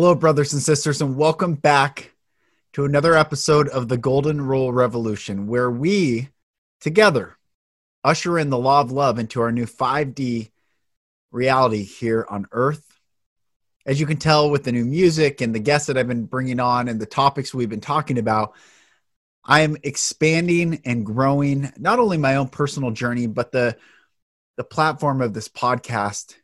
[0.00, 2.12] Hello, brothers and sisters, and welcome back
[2.72, 6.28] to another episode of the Golden Rule Revolution, where we
[6.80, 7.36] together
[8.04, 10.52] usher in the law of love into our new 5D
[11.32, 13.00] reality here on earth.
[13.86, 16.60] As you can tell with the new music and the guests that I've been bringing
[16.60, 18.54] on and the topics we've been talking about,
[19.44, 23.76] I am expanding and growing not only my own personal journey, but the,
[24.58, 26.36] the platform of this podcast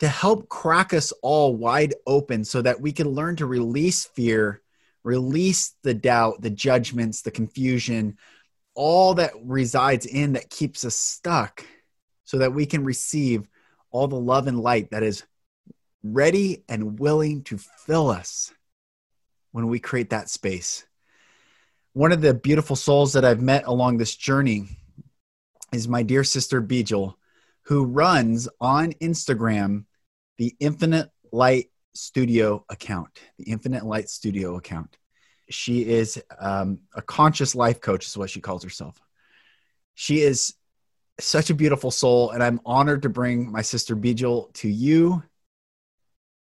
[0.00, 4.62] to help crack us all wide open so that we can learn to release fear,
[5.02, 8.16] release the doubt, the judgments, the confusion,
[8.74, 11.64] all that resides in that keeps us stuck
[12.24, 13.48] so that we can receive
[13.90, 15.24] all the love and light that is
[16.04, 18.52] ready and willing to fill us
[19.50, 20.84] when we create that space.
[21.94, 24.68] One of the beautiful souls that I've met along this journey
[25.72, 27.14] is my dear sister Beejal,
[27.62, 29.84] who runs on Instagram
[30.38, 33.20] the Infinite Light Studio account.
[33.38, 34.96] The Infinite Light Studio account.
[35.50, 39.00] She is um, a conscious life coach, is what she calls herself.
[39.94, 40.54] She is
[41.20, 45.22] such a beautiful soul, and I'm honored to bring my sister Beejal to you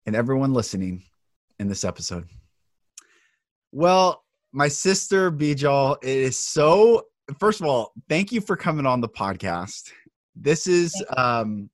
[0.06, 1.02] and everyone listening
[1.58, 2.28] in this episode.
[3.72, 7.06] Well, my sister Beejal, it is so.
[7.38, 9.90] First of all, thank you for coming on the podcast.
[10.34, 11.70] This is um,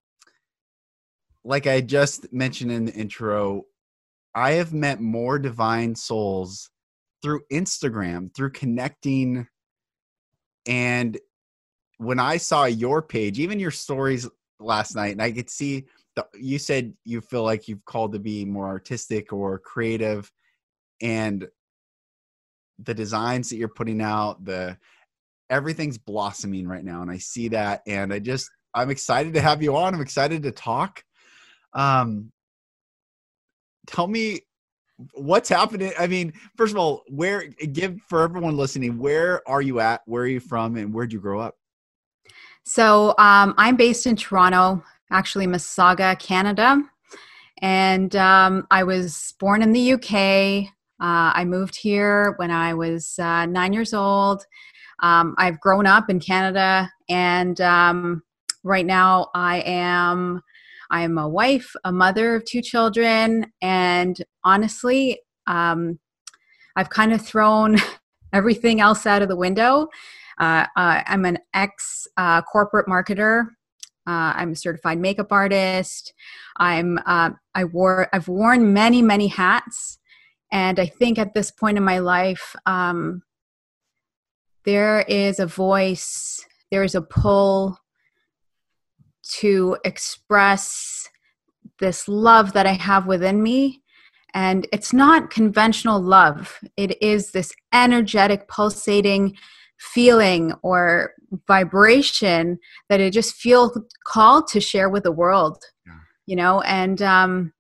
[1.49, 3.63] like I just mentioned in the intro,
[4.35, 6.69] I have met more divine souls
[7.23, 9.49] through Instagram, through connecting.
[10.67, 11.19] And
[11.97, 14.29] when I saw your page, even your stories
[14.61, 18.19] last night, and I could see the, you said you feel like you've called to
[18.19, 20.31] be more artistic or creative,
[21.01, 21.49] and
[22.79, 24.77] the designs that you're putting out, the
[25.49, 29.63] everything's blossoming right now, and I see that, and I just I'm excited to have
[29.63, 29.95] you on.
[29.95, 31.03] I'm excited to talk.
[31.75, 32.33] Um,
[33.87, 34.41] tell me
[35.13, 35.93] what's happening.
[35.99, 40.03] I mean, first of all, where give for everyone listening, where are you at?
[40.07, 41.57] Where are you from, and where'd you grow up?
[42.65, 46.83] So um, I'm based in Toronto, actually Mississauga, Canada,
[47.63, 50.69] and um, I was born in the UK.
[51.01, 54.45] Uh, I moved here when I was uh, nine years old.
[55.01, 58.23] Um, I've grown up in Canada, and um,
[58.65, 60.43] right now I am
[60.91, 65.99] I am a wife, a mother of two children, and honestly, um,
[66.77, 67.77] I've kind of thrown
[68.33, 69.89] everything else out of the window.
[70.39, 73.47] Uh, uh, I'm an ex uh, corporate marketer.
[74.07, 76.15] Uh, I'm a certified makeup artist.
[76.57, 79.99] I'm uh, I wore I've worn many many hats,
[80.51, 83.23] and I think at this point in my life, um,
[84.65, 87.79] there is a voice, there is a pull
[89.41, 91.09] to express
[91.81, 93.83] this love that I have within me.
[94.35, 99.37] And it's not conventional love, it is this energetic, pulsating
[99.79, 101.13] feeling or
[101.47, 102.59] vibration
[102.89, 103.73] that I just feel
[104.05, 105.93] called to share with the world, yeah.
[106.27, 106.61] you know?
[106.63, 107.53] And um,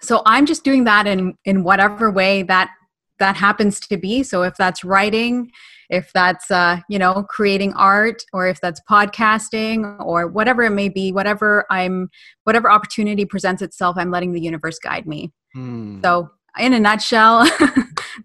[0.00, 2.70] so I'm just doing that in, in whatever way that
[3.18, 4.22] that happens to be.
[4.22, 5.50] So if that's writing,
[5.90, 10.88] if that's uh, you know creating art or if that's podcasting or whatever it may
[10.88, 12.08] be whatever i'm
[12.44, 15.32] whatever opportunity presents itself i'm letting the universe guide me.
[15.54, 16.00] Hmm.
[16.02, 17.44] so in a nutshell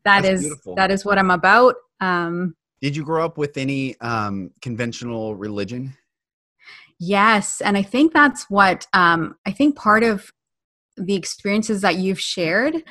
[0.06, 4.00] that that's is that is what i'm about um, did you grow up with any
[4.02, 5.96] um, conventional religion?
[7.00, 10.32] Yes and i think that's what um, i think part of
[10.98, 12.84] the experiences that you've shared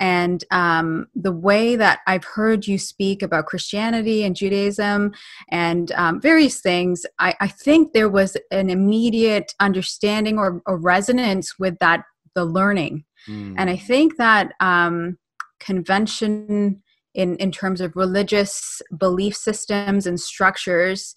[0.00, 5.12] and um, the way that I've heard you speak about Christianity and Judaism
[5.50, 11.58] and um, various things, I, I, think there was an immediate understanding or, or resonance
[11.58, 12.04] with that,
[12.34, 13.04] the learning.
[13.28, 13.54] Mm.
[13.56, 15.18] And I think that um,
[15.60, 16.82] convention
[17.14, 21.14] in, in terms of religious belief systems and structures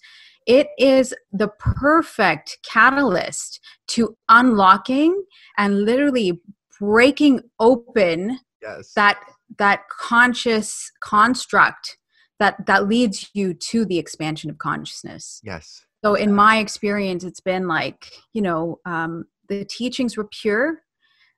[0.48, 5.24] it is the perfect catalyst to unlocking
[5.58, 6.40] and literally
[6.80, 8.92] breaking open yes.
[8.94, 9.18] that
[9.58, 11.96] that conscious construct
[12.38, 17.40] that that leads you to the expansion of consciousness yes so in my experience it's
[17.40, 20.82] been like you know um, the teachings were pure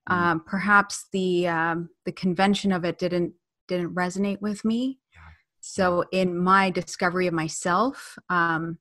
[0.08, 0.14] mm.
[0.14, 3.32] um, perhaps the um, the convention of it didn't
[3.69, 5.20] didn't resonate with me yeah.
[5.61, 8.78] so in my discovery of myself um,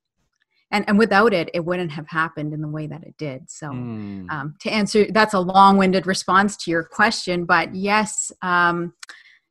[0.72, 3.68] and and without it it wouldn't have happened in the way that it did so
[3.70, 4.30] mm.
[4.30, 8.94] um, to answer that's a long-winded response to your question but yes um,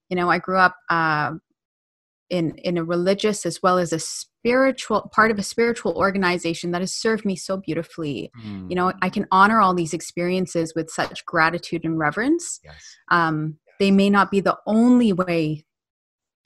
[0.08, 1.32] you know i grew up uh,
[2.30, 6.80] in in a religious as well as a spiritual part of a spiritual organization that
[6.80, 8.70] has served me so beautifully Mm.
[8.70, 12.82] you know i can honor all these experiences with such gratitude and reverence Yes.
[13.10, 15.64] um, they may not be the only way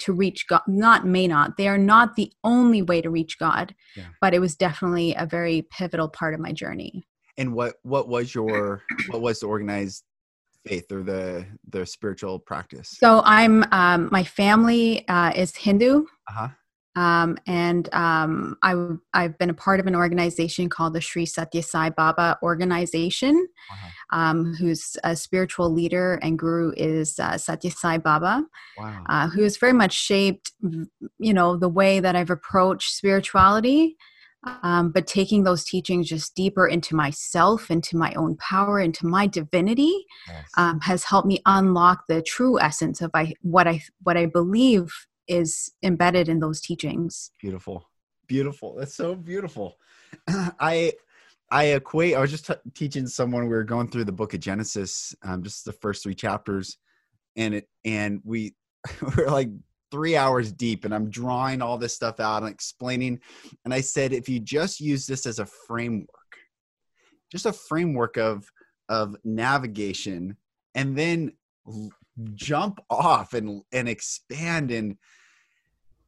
[0.04, 3.75] to reach god not may not they are not the only way to reach god
[3.96, 4.08] Yeah.
[4.20, 6.93] but it was definitely a very pivotal part of my journey
[7.38, 10.04] And what what was your what was the organized
[10.66, 12.88] faith or the the spiritual practice?
[13.04, 15.93] so i'm um, my family uh, is hindu
[16.31, 16.48] Uh-huh.
[16.94, 18.74] Um, and um, I,
[19.14, 24.20] I've been a part of an organization called the Sri Satya Sai Baba organization, Wow.
[24.30, 28.44] um, whose spiritual leader and guru is uh, Satya Sai Baba,
[28.76, 29.04] Wow.
[29.08, 30.52] uh, who has very much shaped,
[31.18, 33.96] you know, the way that I've approached spirituality.
[34.64, 39.28] Um, but taking those teachings just deeper into myself, into my own power, into my
[39.28, 40.50] divinity, Yes.
[40.56, 44.92] um, has helped me unlock the true essence of I, what I what I believe
[45.32, 47.31] is embedded in those teachings.
[47.40, 47.88] beautiful.
[48.29, 48.76] Beautiful.
[48.76, 49.76] That's so beautiful.
[50.29, 50.93] I
[51.50, 54.40] I equate I was just t- teaching someone we were going through the book of
[54.40, 56.79] Genesis, um, just the first three chapters
[57.37, 58.55] and it and we
[59.17, 59.50] we're like
[59.90, 63.20] three hours deep and i'm drawing all this stuff out and explaining
[63.64, 66.08] and i said if you just use this as a framework
[67.31, 68.50] just a framework of
[68.88, 70.37] of navigation
[70.75, 71.32] and then
[72.34, 74.96] jump off and and expand and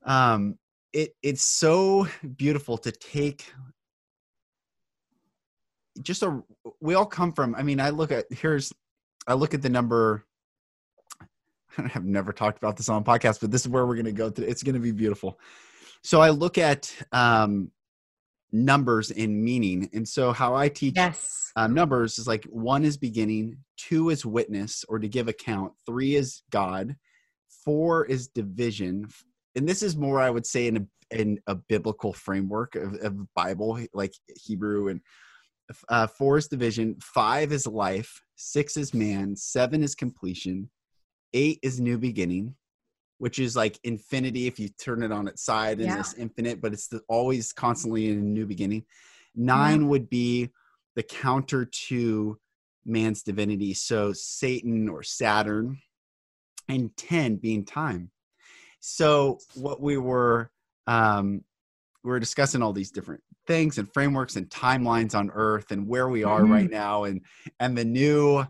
[0.05, 0.59] um
[0.93, 2.07] it it's so
[2.37, 3.53] beautiful to take
[6.03, 6.43] just a
[6.81, 8.73] we all come from i mean i look at here's
[9.27, 10.25] i look at the number
[11.79, 14.31] I've never talked about this on podcast, but this is where we're going to go.
[14.31, 15.39] To, it's going to be beautiful.
[16.03, 17.71] So I look at um,
[18.53, 21.51] numbers in meaning, and so how I teach Yes.
[21.57, 26.15] uh, numbers is like one is beginning, two is witness or to give account, three
[26.15, 26.97] is God,
[27.65, 29.09] four is division,
[29.57, 33.35] and this is more I would say in a in a biblical framework of, of
[33.35, 34.13] Bible like
[34.43, 35.01] Hebrew and
[35.89, 40.71] uh, four is division, five is life, six is man, seven is completion,
[41.33, 42.55] eight is new beginning,
[43.19, 46.01] which is like infinity if you turn it on its side and Yeah.
[46.01, 48.85] it's infinite, but it's the, always constantly in a new beginning.
[49.35, 50.51] Nine would be
[50.97, 52.39] the counter to
[52.85, 55.79] man's divinity, so Satan or Saturn,
[56.69, 58.11] and 10 being time.
[58.95, 60.51] So what we were
[60.87, 61.43] um
[62.03, 66.07] we were discussing all these different things and frameworks and timelines on earth and where
[66.11, 66.51] we are Mhm.
[66.51, 67.23] right now and
[67.59, 68.45] and the new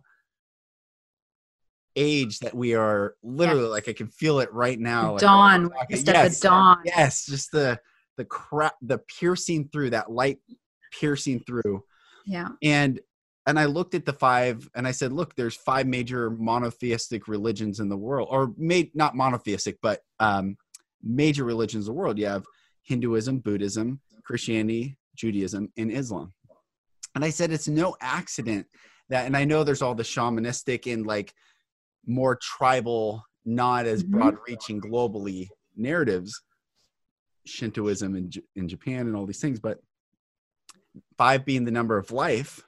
[1.94, 5.16] age that we are literally like I can feel it right now.
[5.18, 5.62] dawn.
[5.62, 6.78] we're We're talking- just at yes, the dawn.
[6.84, 7.78] yes, just the
[8.16, 10.40] the crap the piercing through that light
[10.92, 11.84] piercing through
[12.26, 12.48] Yeah.
[12.60, 12.98] and
[13.46, 17.80] and i looked at the five and i said look there's five major monotheistic religions
[17.80, 20.56] in the world or may not monotheistic but um
[21.02, 22.44] major religions in the world you have
[22.82, 26.32] hinduism buddhism christianity judaism and islam
[27.14, 28.66] and i said it's no accident
[29.08, 31.32] that and i know there's all the shamanistic and like
[32.06, 34.10] more tribal not as Mhm.
[34.10, 36.42] broad reaching globally narratives
[37.46, 39.78] shintoism in, J- in japan and all these things but
[41.18, 42.62] five being the number of life,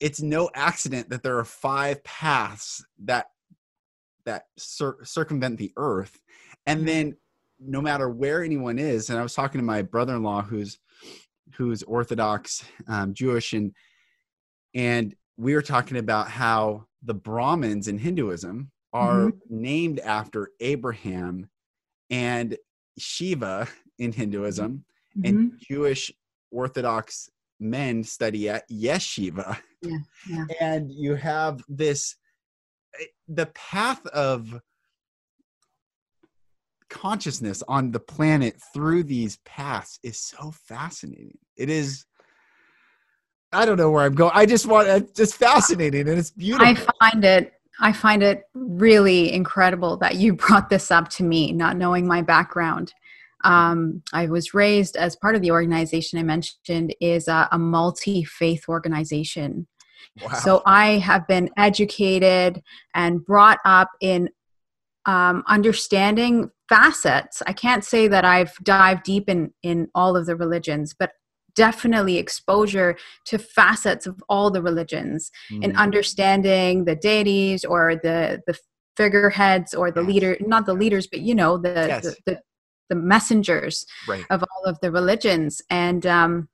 [0.00, 3.26] it's no accident that there are five paths that
[4.24, 6.20] that cir- circumvent the earth,
[6.66, 7.16] and then
[7.60, 10.78] no matter where anyone is, and I was talking to my brother-in-law who's
[11.56, 13.72] who's Orthodox um, Jewish, and
[14.74, 21.48] and we were talking about how the Brahmins in Hinduism are named after Abraham
[22.10, 22.56] and
[22.98, 24.84] Shiva in Hinduism
[25.16, 25.28] Mhm.
[25.28, 26.12] and Jewish
[26.50, 29.58] Orthodox men study at yeshiva.
[29.82, 29.98] Yeah,
[30.28, 30.44] yeah.
[30.60, 32.16] And you have this
[33.00, 34.60] eh, the path of
[36.90, 41.38] consciousness on the planet through these paths is so fascinating.
[41.56, 42.04] It is
[43.52, 44.32] I don't know where I'm going.
[44.34, 46.66] I just want it's just fascinating and it's beautiful.
[46.66, 51.52] I find it I find it really incredible that you brought this up to me,
[51.52, 52.92] not knowing my background.
[53.44, 58.24] Um, I was raised as part of the organization I mentioned is a, a multi
[58.24, 59.66] faith organization.
[60.20, 60.32] wow.
[60.34, 62.62] So I have been educated
[62.94, 64.30] and brought up in
[65.06, 67.42] um, understanding facets.
[67.46, 71.12] I can't say that I've dived deep in in all of the religions, but
[71.54, 75.30] definitely exposure to facets of all the religions
[75.62, 78.56] and Mm, understanding the deities or the the
[78.96, 82.02] figureheads or the leader not the leaders but you know the Yes.
[82.04, 82.40] the, the,
[82.88, 84.24] the messengers right.
[84.30, 86.48] of all of the religions and um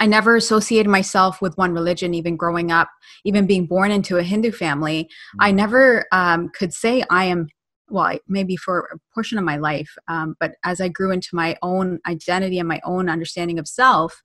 [0.00, 2.88] I never associated myself with one religion, even growing up,
[3.24, 5.10] even being born into a Hindu family.
[5.40, 5.56] I Mm.
[5.56, 7.48] never um, could say I am
[7.90, 11.56] well maybe for a portion of my life um, but as i grew into my
[11.62, 14.22] own identity and my own understanding of self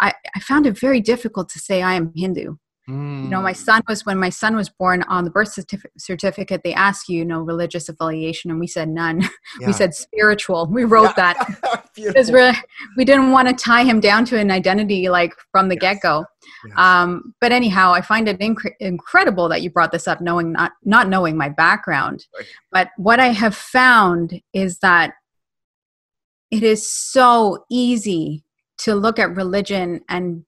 [0.00, 2.56] I, I found it very difficult to say i am hindu
[2.88, 3.24] Mm.
[3.24, 6.60] You know, my son was when my son was born on the birth certif- certificate.
[6.62, 9.22] They ask you, you know, religious affiliation, and we said none.
[9.60, 9.68] Yeah.
[9.68, 10.66] we said spiritual.
[10.66, 11.34] We wrote yeah.
[11.34, 12.52] that because we
[12.96, 15.94] we didn't want to tie him down to an identity like from the yes.
[15.94, 16.24] get go.
[16.66, 16.76] Yes.
[16.76, 20.72] Um, but anyhow, I find it inc- incredible that you brought this up, knowing not
[20.82, 22.26] not knowing my background.
[22.36, 22.46] Right.
[22.72, 25.14] But what I have found is that
[26.50, 28.44] it is so easy
[28.78, 30.44] to look at religion and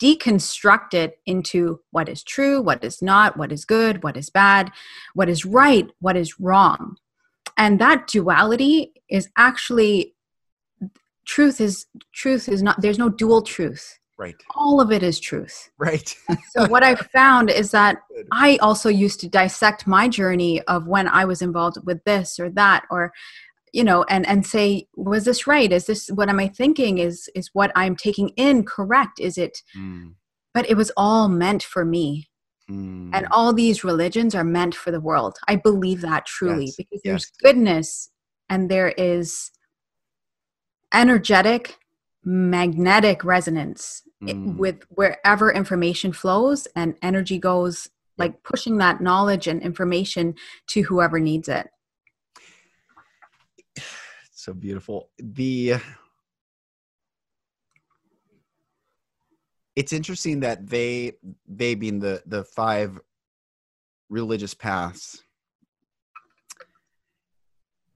[0.00, 4.72] deconstruct it into what is true, what is not, what is good, what is bad,
[5.14, 6.96] what is right, what is wrong.
[7.56, 10.14] And that duality is actually
[11.26, 13.98] truth is truth is not there's no dual truth.
[14.18, 14.36] Right.
[14.54, 15.70] All of it is truth.
[15.78, 16.14] Right.
[16.50, 18.02] so what I found is that
[18.32, 22.50] I also used to dissect my journey of when I was involved with this or
[22.50, 23.12] that or
[23.72, 27.28] you know and and say was this right is this what am i thinking is
[27.34, 30.12] is what i'm taking in correct is it mm.
[30.54, 32.28] but it was all meant for me
[32.70, 33.10] mm.
[33.12, 36.76] and all these religions are meant for the world i believe that truly yes.
[36.76, 37.36] because there's yes.
[37.42, 38.10] goodness
[38.48, 39.50] and there is
[40.92, 41.78] energetic
[42.24, 44.56] magnetic resonance mm.
[44.56, 50.34] with wherever information flows and energy goes like pushing that knowledge and information
[50.66, 51.70] to whoever needs it
[54.40, 55.10] so beautiful.
[55.18, 55.76] The
[59.76, 61.12] it's interesting that they
[61.46, 62.98] they being the the five
[64.08, 65.22] religious paths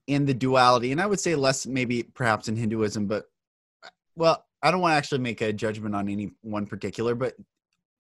[0.07, 3.25] in the duality and i would say less maybe perhaps in hinduism but
[4.15, 7.35] well i don't want to actually make a judgment on any one particular but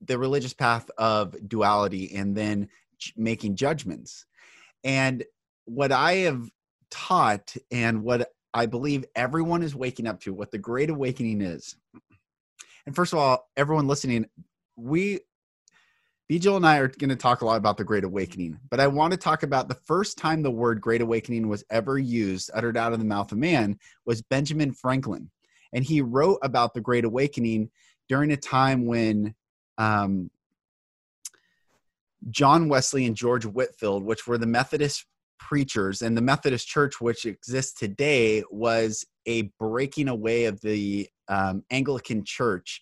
[0.02, 2.68] the religious path of duality and then
[3.16, 4.26] making judgments
[4.84, 5.24] and
[5.64, 6.48] what i have
[6.90, 11.76] taught and what I believe everyone is waking up to, what the Great Awakening is.
[12.86, 14.26] And first of all, everyone listening,
[14.76, 15.20] we,
[16.30, 18.86] Beejal and I are going to talk a lot about the Great Awakening, but I
[18.86, 22.76] want to talk about the first time the word Great Awakening was ever used, uttered
[22.76, 25.30] out of the mouth of man, was Benjamin Franklin.
[25.72, 27.70] And he wrote about the Great Awakening
[28.08, 29.34] during a time when
[29.78, 30.30] um,
[32.30, 35.06] John Wesley and George Whitefield, which were the Methodist
[35.48, 41.62] preachers and the methodist church which exists today was a breaking away of the um,
[41.70, 42.80] anglican church.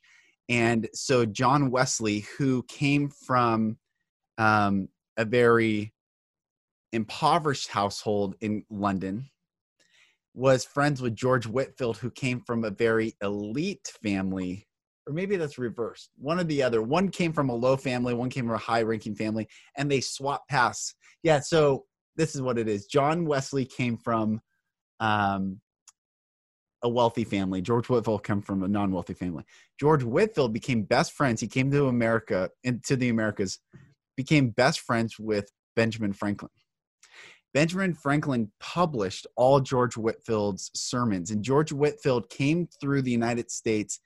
[0.49, 3.78] And so john wesley who came from
[4.38, 5.92] um, a very
[6.92, 9.28] impoverished household in london
[10.35, 14.66] was friends with george Whitefield, who came from a very elite family
[15.09, 16.11] or maybe that's reversed.
[16.16, 16.81] One or the other.
[16.81, 20.00] One came from a low family one came from a high ranking family and they
[20.00, 20.95] swapped paths.
[21.25, 22.87] Yeah so this is what it is.
[22.87, 24.40] John Wesley came from
[25.00, 25.61] um,
[26.83, 27.62] a wealthy family.
[27.62, 29.45] George Whitefield came from a non-wealthy family.
[29.78, 31.40] George Whitefield became best friends.
[31.40, 33.59] He came to America into the Americas,
[34.16, 36.50] became best friends with Benjamin Franklin.
[37.54, 44.00] Benjamin Franklin published all George Whitefield's sermons, and George Whitefield came through the United States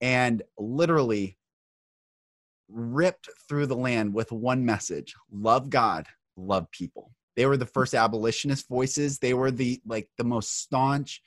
[0.00, 1.38] and literally
[2.68, 6.06] ripped through the land with one message love God,
[6.36, 7.12] love people.
[7.36, 9.18] They were the first abolitionist voices.
[9.18, 11.22] They were the like the most staunch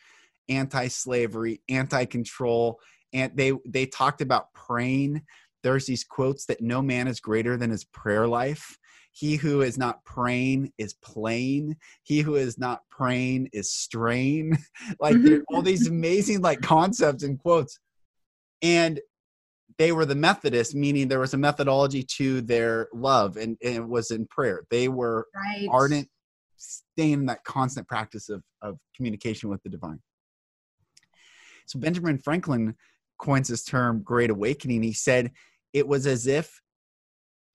[0.49, 2.79] anti-slavery, anti-control,
[3.13, 5.23] and they they talked about praying.
[5.63, 8.77] There's these quotes that no man is greater than his prayer life.
[9.11, 11.77] He who is not praying is plain.
[12.03, 14.57] He who is not praying is straying.
[14.99, 15.41] like mm-hmm.
[15.47, 17.79] all these amazing like concepts and quotes.
[18.61, 18.99] And
[19.77, 23.87] they were the Methodists, meaning there was a methodology to their love, and, and it
[23.87, 24.63] was in prayer.
[24.69, 25.67] They were right.
[25.69, 26.07] ardent,
[26.57, 29.99] staying in that constant practice of, of communication with the divine.
[31.67, 32.75] So Benjamin Franklin
[33.17, 35.31] coins this term "Great Awakening." He said
[35.73, 36.61] it was as if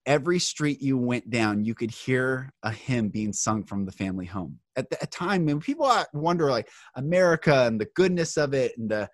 [0.06, 4.26] every street you went down, you could hear a hymn being sung from the family
[4.26, 4.58] home.
[4.76, 9.08] At the time, when people wonder, like America and the goodness of it, and the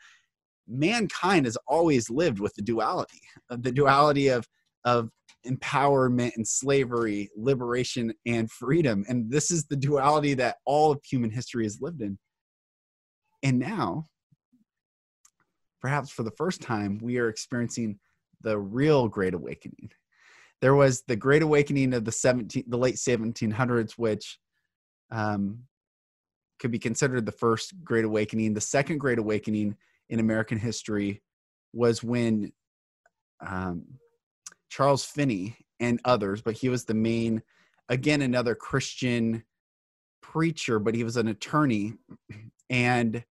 [0.68, 3.20] mankind has always lived with the duality
[3.50, 4.46] the duality of
[4.84, 5.10] of
[5.46, 9.04] empowerment and slavery liberation and freedom.
[9.08, 12.18] And this is the duality that all of human history has lived in.
[13.42, 14.06] And now
[15.80, 17.98] perhaps for the first time we are experiencing
[18.42, 19.90] the real great awakening.
[20.60, 24.38] There was the great awakening of the 17 the late 1700s which
[25.12, 25.60] um,
[26.58, 28.54] could be considered the first great awakening.
[28.54, 29.76] The second great awakening
[30.08, 31.22] in American history
[31.72, 32.52] was when
[33.46, 33.84] um,
[34.70, 37.42] Charles Finney and others, but he was the main,
[37.88, 39.44] again, another Christian
[40.22, 41.94] preacher, but he was an attorney
[42.70, 43.24] and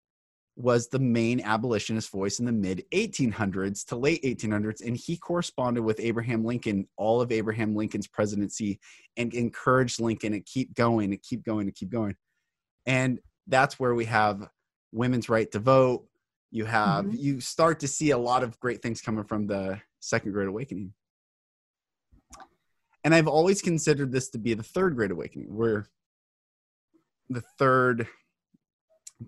[0.57, 4.85] was the main abolitionist voice in the mid 1800s to late 1800s.
[4.85, 8.79] And he corresponded with Abraham Lincoln all of Abraham Lincoln's presidency
[9.17, 12.15] and encouraged Lincoln to keep going, to keep going, to keep going.
[12.85, 14.47] And that's where we have
[14.93, 16.07] women's right to vote.
[16.51, 17.15] You have, mm-hmm.
[17.17, 20.93] you start to see a lot of great things coming from the Second Great Awakening.
[23.03, 25.87] And I've always considered this to be the third Great Awakening, where
[27.29, 28.07] the third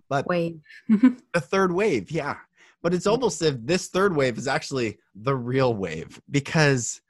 [0.09, 0.59] but wave.
[0.89, 2.37] the third wave yeah.
[2.83, 7.01] But it's almost if this third wave is actually the real wave because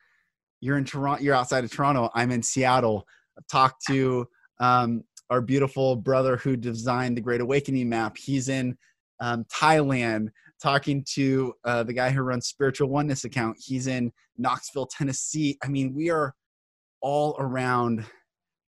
[0.61, 3.07] you're in toronto you're outside of toronto i'm in seattle.
[3.51, 4.27] Talked to
[4.59, 8.17] um, our beautiful brother who designed the great awakening map.
[8.17, 8.77] He's in
[9.19, 10.29] um, thailand
[10.61, 13.55] talking to uh, the guy who runs spiritual oneness account.
[13.59, 15.57] He's in knoxville tennessee.
[15.63, 16.33] I mean we are
[17.01, 18.05] all around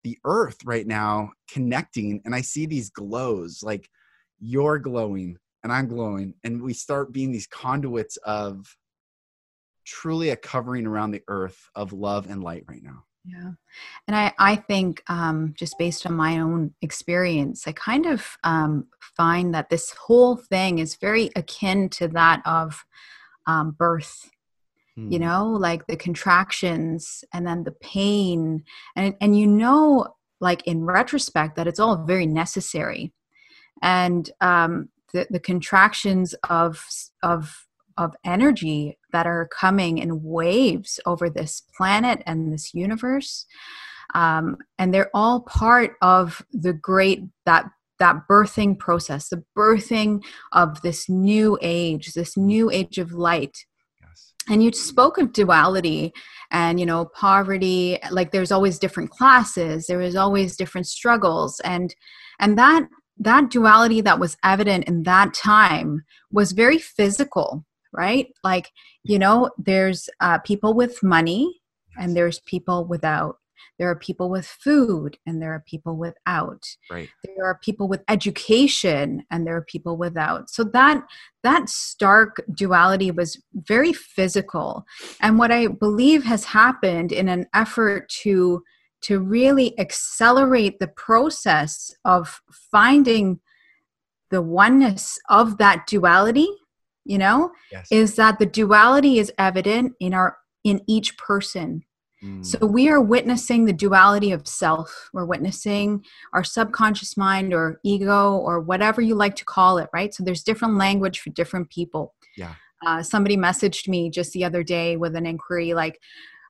[0.03, 3.89] the earth right now connecting and i see these glows like
[4.39, 8.75] you're glowing and i'm glowing and we start being these conduits of
[9.85, 13.51] truly a covering around the earth of love and light right now yeah.
[14.07, 18.87] And i i think um just based on my own experience i kind of um
[18.99, 22.83] find that this whole thing is very akin to that of
[23.45, 24.31] um birth
[24.95, 25.23] you hmm.
[25.23, 28.63] know like the contractions and then the pain.
[28.95, 33.13] And and you know like in retrospect that it's all very necessary.
[33.81, 36.85] And um the, the contractions of
[37.23, 43.45] of of energy that are coming in waves over this planet and this universe.
[44.13, 50.81] Um, and they're all part of the great that that birthing process the birthing of
[50.81, 53.55] this new age this new age of light.
[54.49, 56.11] And you spoke of duality
[56.49, 61.59] and you know poverty like there's always different classes there is always different struggles.
[61.63, 61.95] And
[62.39, 68.27] and that that duality that was evident in that time was very physical right?
[68.43, 68.71] Like
[69.03, 71.61] you know there's uh, people with money
[71.97, 73.37] and there's people without.
[73.77, 76.63] There are people with food and there are people without.
[76.89, 77.09] Right.
[77.23, 80.49] There are people with education and there are people without.
[80.49, 81.03] So that
[81.43, 84.85] that stark duality was very physical.
[85.19, 88.63] And what i believe has happened in an effort to
[89.01, 92.39] to really accelerate the process of
[92.71, 93.39] finding
[94.29, 96.47] the oneness of that duality
[97.05, 97.87] you know yes.
[97.91, 101.83] is that the duality is evident in our in each person
[102.41, 102.71] so mm.
[102.71, 105.09] we are witnessing the duality of self.
[105.11, 110.13] We're witnessing our subconscious mind or ego or whatever you like to call it, right?
[110.13, 112.13] So there's different language for different people.
[112.37, 112.53] Yeah.
[112.85, 115.99] Uh, somebody messaged me just the other day with an inquiry like,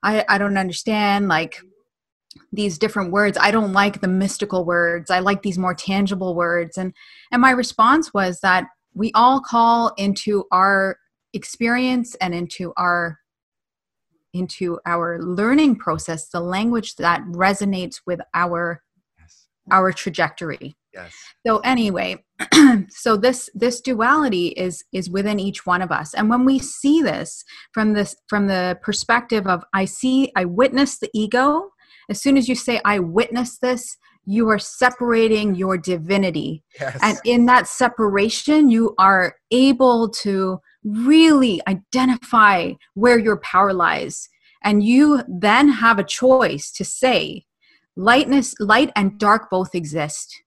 [0.03, 1.61] I, I don't understand like
[2.51, 3.37] these different words.
[3.39, 5.09] I don't like the mystical words.
[5.09, 6.77] I like these more tangible words.
[6.77, 6.93] And
[7.31, 10.97] and my response was that we all call into our
[11.33, 13.19] experience and into our
[14.33, 18.81] into our learning process the language that resonates with our
[19.19, 19.47] yes.
[19.71, 20.75] our trajectory.
[20.93, 21.13] Yes.
[21.45, 22.23] So anyway
[22.89, 26.13] so this this duality is is within each one of us.
[26.13, 30.99] And when we see this from this from the perspective of i see i witness
[30.99, 31.69] the ego
[32.09, 36.63] as soon as you say i witness this you are separating your divinity.
[36.79, 36.99] Yes.
[37.01, 44.29] and in that separation you are able to really identify where your power lies.
[44.63, 47.45] And you then have a choice to say
[47.95, 50.41] lightness light and dark both exist.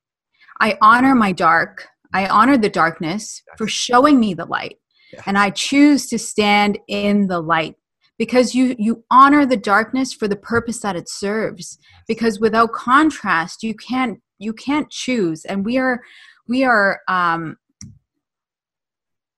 [0.60, 1.88] I honor my dark.
[2.12, 4.78] I honor the darkness for showing me the light.
[5.26, 7.76] And i choose to stand in the light
[8.18, 11.78] because you you honor the darkness for the purpose that it serves.
[12.06, 15.44] Because without contrast you can't you can't choose.
[15.44, 16.00] And we are
[16.48, 17.56] we are um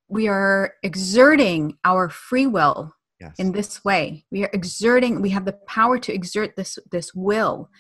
[0.08, 3.34] we are exerting our free will yes.
[3.38, 4.24] in this way.
[4.30, 7.70] We are exerting we have the power to exert this this will.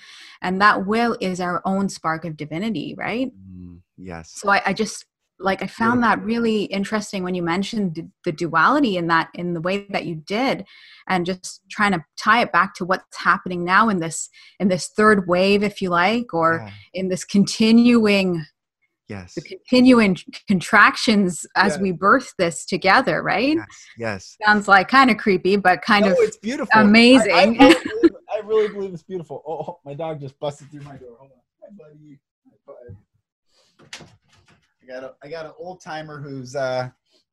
[0.42, 3.30] And that will is our own spark of divinity right?
[3.50, 4.32] Mm, yes.
[4.34, 5.04] So I, I, just
[5.38, 6.02] like i found mm.
[6.02, 10.14] that really interesting when you mentioned the duality in that in the way that you
[10.14, 10.64] did
[11.08, 14.28] and just trying to tie it back to what's happening now in this
[14.60, 16.72] in this third wave if you like or yeah.
[16.94, 18.44] in this continuing
[19.08, 19.34] yes.
[19.34, 20.16] the continuing
[20.48, 21.80] contractions as yes.
[21.80, 23.56] we birth this together right?
[23.56, 24.36] Yes, yes.
[24.44, 26.80] sounds like kind of creepy but kind no, of it's beautiful.
[26.80, 27.32] amazing.
[27.32, 29.42] I, I, really believe, I, really believe, it's beautiful.
[29.46, 31.16] Oh, oh my dog just busted through my door.
[31.18, 31.78] Hold on.
[31.78, 32.18] My buddy
[34.86, 36.88] i got a i got an old timer who's uh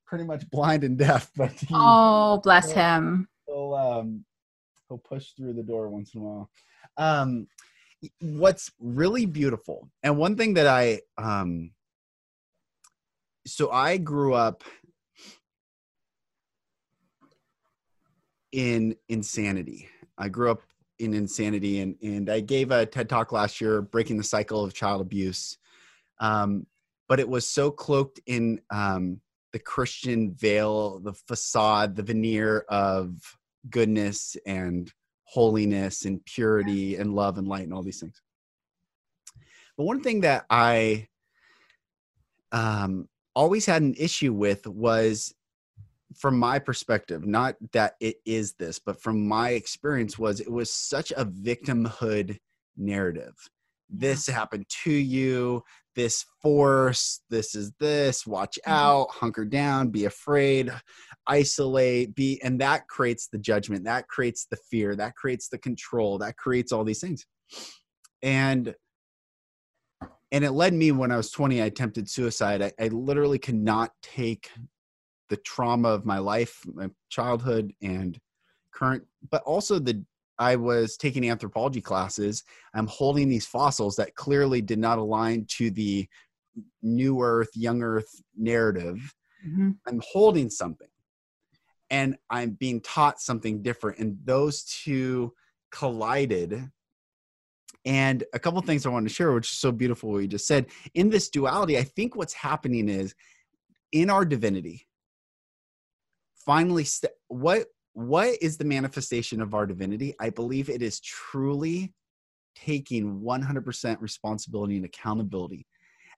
[0.05, 3.27] pretty much blind and deaf but he, oh bless he'll, him.
[3.47, 4.25] he'll um
[4.87, 6.49] he'll push through the door once in a while.
[6.97, 7.47] Um
[8.19, 11.71] what's really beautiful and one thing that i um
[13.47, 14.63] so i grew up
[18.51, 19.89] in insanity.
[20.17, 20.61] I grew up
[20.99, 24.73] in insanity and and i gave a ted talk last year breaking the cycle of
[24.73, 25.57] child abuse.
[26.19, 26.67] Um
[27.07, 29.19] but it was so cloaked in um
[29.51, 33.15] the christian veil the facade the veneer of
[33.69, 34.91] goodness and
[35.33, 38.21] holiness and purity and love and light and all these things.
[39.77, 41.07] But one thing that I
[42.51, 45.33] um, always had an issue with was
[46.15, 50.71] from my perspective not that it is this but from my experience was it was
[50.71, 52.37] such a victimhood
[52.77, 53.33] narrative
[53.93, 55.63] this happened to you
[55.95, 58.73] this force this is this watch mm-hmm.
[58.73, 60.71] out hunker down be afraid
[61.27, 66.17] isolate be and that creates the judgment that creates the fear that creates the control
[66.17, 67.25] that creates all these things
[68.23, 68.73] and
[70.31, 73.55] and it led me when i was 20 i attempted suicide i, I literally could
[73.55, 74.49] not take
[75.29, 78.19] the trauma of my life my childhood and
[78.73, 80.03] current but also the
[80.39, 82.43] I was taking anthropology classes.
[82.73, 86.07] I'm holding these fossils that clearly did not align to the
[86.81, 89.13] new earth, young earth narrative.
[89.47, 89.71] Mm-hmm.
[89.87, 90.87] I'm holding something
[91.89, 93.99] and I'm being taught something different.
[93.99, 95.33] And those two
[95.71, 96.69] collided.
[97.85, 100.47] And a couple things I want to share, which is so beautiful what you just
[100.47, 100.67] said.
[100.93, 103.13] In this duality, I think what's happening is
[103.91, 104.87] in our divinity,
[106.45, 110.15] finally, st- what what is the manifestation of our divinity?
[110.19, 111.93] I believe it is truly
[112.55, 115.65] taking 100% responsibility and accountability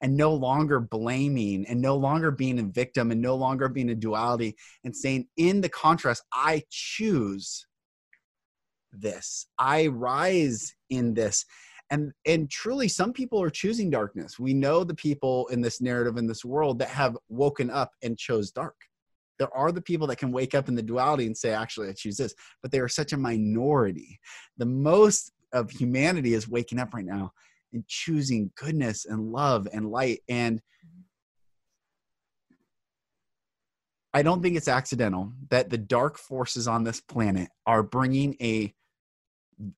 [0.02, 3.96] and no longer blaming and no longer being a victim and no longer being a
[3.96, 7.66] duality and saying, in the contrast, I choose
[8.92, 9.48] this.
[9.58, 11.46] I rise in this.
[11.92, 14.40] And and truly some people are choosing darkness.
[14.40, 18.18] We know the people in this narrative in this world that have woken up and
[18.18, 18.76] chose dark
[19.40, 21.94] there are the people that can wake up in the duality and say actually i
[21.94, 24.20] choose this but they are such a minority.
[24.58, 27.32] The most of humanity is waking up right now
[27.74, 30.62] and choosing goodness and love and light and
[34.14, 38.74] i don't think it's accidental that the dark forces on this planet are bringing a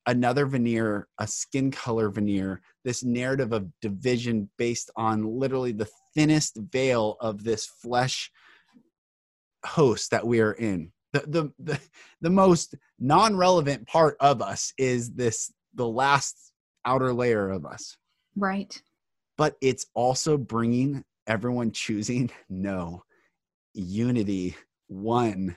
[0.07, 6.57] another veneer a skin color veneer this narrative of division based on literally the thinnest
[6.71, 8.31] veil of this flesh
[9.67, 10.91] host that we are in.
[11.13, 11.79] The, the the
[12.21, 16.51] the most non-relevant part of us is this the last
[16.85, 17.97] outer layer of us.
[18.35, 18.81] Right.
[19.37, 23.03] But it's also bringing everyone choosing no
[23.73, 24.55] unity,
[24.87, 25.55] one,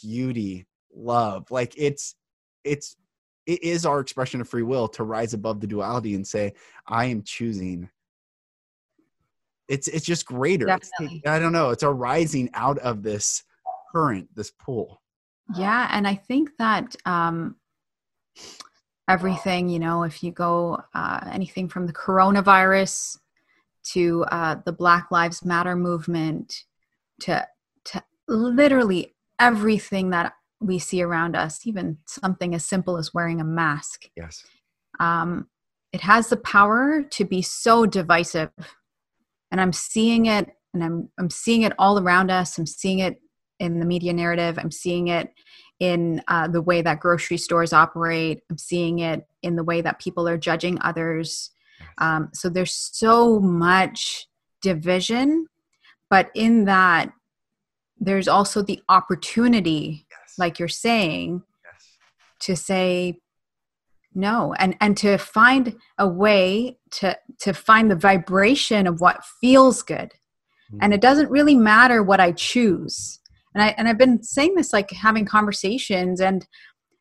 [0.00, 1.50] beauty, love.
[1.50, 2.14] Like it's
[2.64, 2.96] it's
[3.46, 6.52] it is our expression of free will to rise above the duality and say
[6.86, 7.88] I am choosing
[9.68, 10.68] it's it's just greater.
[10.68, 10.90] It's,
[11.26, 11.70] I don't know.
[11.70, 13.42] It's a rising out of this
[13.92, 15.02] current, this pool.
[15.56, 17.56] Yeah, and I think that um,
[19.08, 23.18] everything, you know, if you go uh, anything from the coronavirus
[23.92, 26.64] to uh, the Black Lives Matter movement
[27.20, 27.46] to
[27.84, 33.44] to literally everything that we see around us, even something as simple as wearing a
[33.44, 34.08] mask.
[34.16, 34.44] Yes.
[35.00, 35.48] Um,
[35.92, 38.50] it has the power to be so divisive,
[39.50, 42.56] and I'm seeing it, and I'm I'm seeing it all around us.
[42.56, 43.20] I'm seeing it
[43.62, 44.58] in the media narrative.
[44.58, 45.32] I'm seeing it
[45.78, 48.42] in uh, the way that grocery stores operate.
[48.50, 51.50] I'm seeing it in the way that people are judging others.
[51.98, 54.26] Um, so there's so much
[54.60, 55.46] division,
[56.10, 57.12] but in that,
[58.00, 60.34] there's also the opportunity, yes.
[60.38, 61.98] like you're saying, yes.
[62.40, 63.20] to say
[64.14, 69.82] no and and to find a way to to find the vibration of what feels
[69.82, 70.12] good
[70.82, 73.21] and it doesn't really matter what i choose
[73.54, 76.46] and i and i've been saying this like having conversations and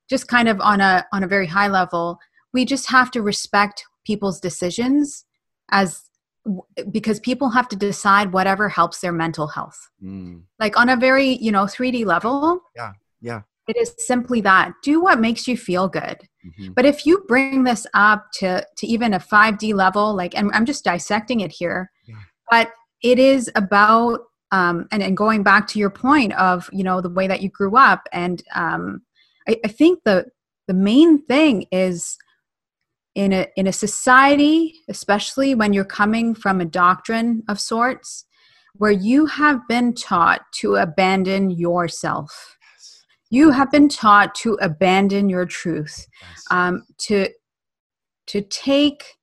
[0.09, 2.19] just kind of on a on a very high level
[2.53, 5.25] we just have to respect people's decisions
[5.71, 6.03] as
[6.89, 10.41] because people have to decide whatever helps their mental health mm.
[10.59, 15.01] like on a very you know 3d level yeah yeah it is simply that do
[15.01, 16.73] what makes you feel good mm-hmm.
[16.73, 20.65] but if you bring this up to to even a 5d level like and i'm
[20.65, 22.15] just dissecting it here yeah.
[22.49, 22.71] but
[23.03, 27.09] it is about um, and, and going back to your point of you know the
[27.09, 29.01] way that you grew up and um,
[29.47, 30.25] I, I think the
[30.67, 32.17] the main thing is
[33.15, 38.25] in a in a society especially when you're coming from a doctrine of sorts
[38.75, 42.57] where you have been taught to abandon yourself.
[43.29, 46.07] You have been taught to abandon your truth.
[46.49, 47.29] Um, to
[48.27, 49.17] to take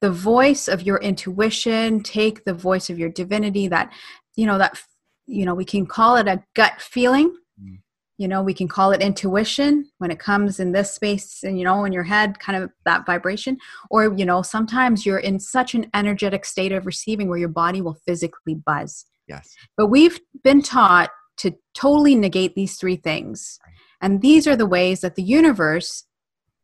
[0.00, 3.92] the voice of your intuition, take the voice of your divinity that,
[4.36, 4.80] you know, that,
[5.26, 7.36] you know, we can call it a gut feeling.
[7.60, 7.78] Mm.
[8.18, 11.64] You know, we can call it intuition when it comes in this space and, you
[11.64, 13.56] know, in your head, kind of that vibration.
[13.90, 17.80] Or, you know, sometimes you're in such an energetic state of receiving where your body
[17.80, 19.04] will physically buzz.
[19.26, 19.54] Yes.
[19.76, 23.58] But we've been taught to totally negate these three things.
[23.66, 23.74] Right.
[24.02, 26.04] And these are the ways that the universe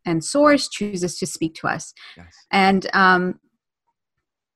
[0.04, 2.35] and source chooses to speak to us yes.
[2.50, 3.40] and um,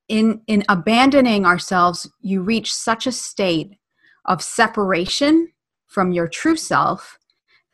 [0.09, 3.79] in in abandoning ourselves you reach such a state
[4.25, 5.53] of separation
[5.87, 7.19] from your true self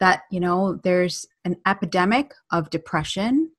[0.01, 3.51] that you know there's an epidemic of depression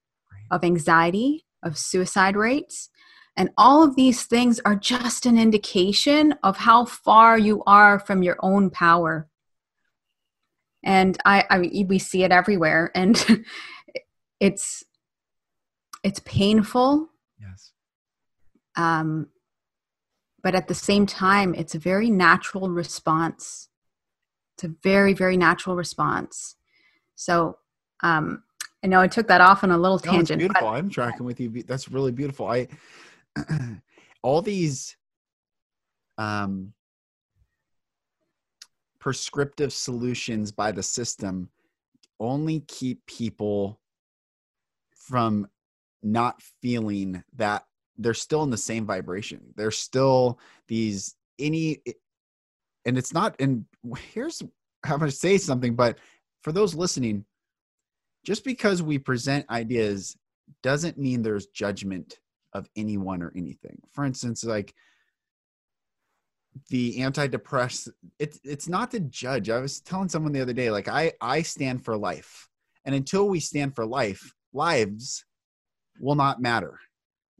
[0.51, 2.89] of anxiety of suicide rates.
[3.35, 8.23] And all of these things are just an indication of how far you are from
[8.23, 9.29] your own power.
[10.83, 12.91] And i, I we see it everywhere.
[12.95, 13.45] And
[14.39, 14.83] it's
[16.03, 17.09] it's painful.
[17.39, 17.71] Yes
[18.79, 19.27] um
[20.41, 23.67] but at the same time it's a very natural response.
[24.55, 26.55] It's a very very natural response.
[27.15, 27.57] So
[28.01, 28.43] um
[28.83, 30.67] i know i took that off on a little no, tangent beautiful.
[30.67, 31.63] but, i'm tracking with you.
[31.63, 32.47] That's really beautiful.
[32.47, 32.67] I
[34.23, 34.95] all these
[36.17, 36.73] um
[38.99, 41.49] prescriptive solutions by the system
[42.19, 43.79] only keep people
[44.93, 45.47] from
[46.03, 47.65] not feeling that
[47.99, 49.41] they're still in the same vibration.
[49.55, 51.93] They're still these any eh,
[52.85, 53.65] and it's not and
[54.13, 54.41] here's
[54.83, 55.99] how I'm going to say something but
[56.41, 57.25] for those listening
[58.25, 60.15] just because we present ideas
[60.63, 62.19] doesn't mean there's judgment
[62.53, 63.79] of anyone or anything.
[63.91, 64.73] For instance, like
[66.69, 69.49] the antidepressant, it's it's not to judge.
[69.49, 72.49] I was telling someone the other day, like I I stand for life,
[72.85, 75.25] and until we stand for life, lives
[75.99, 76.79] will not matter.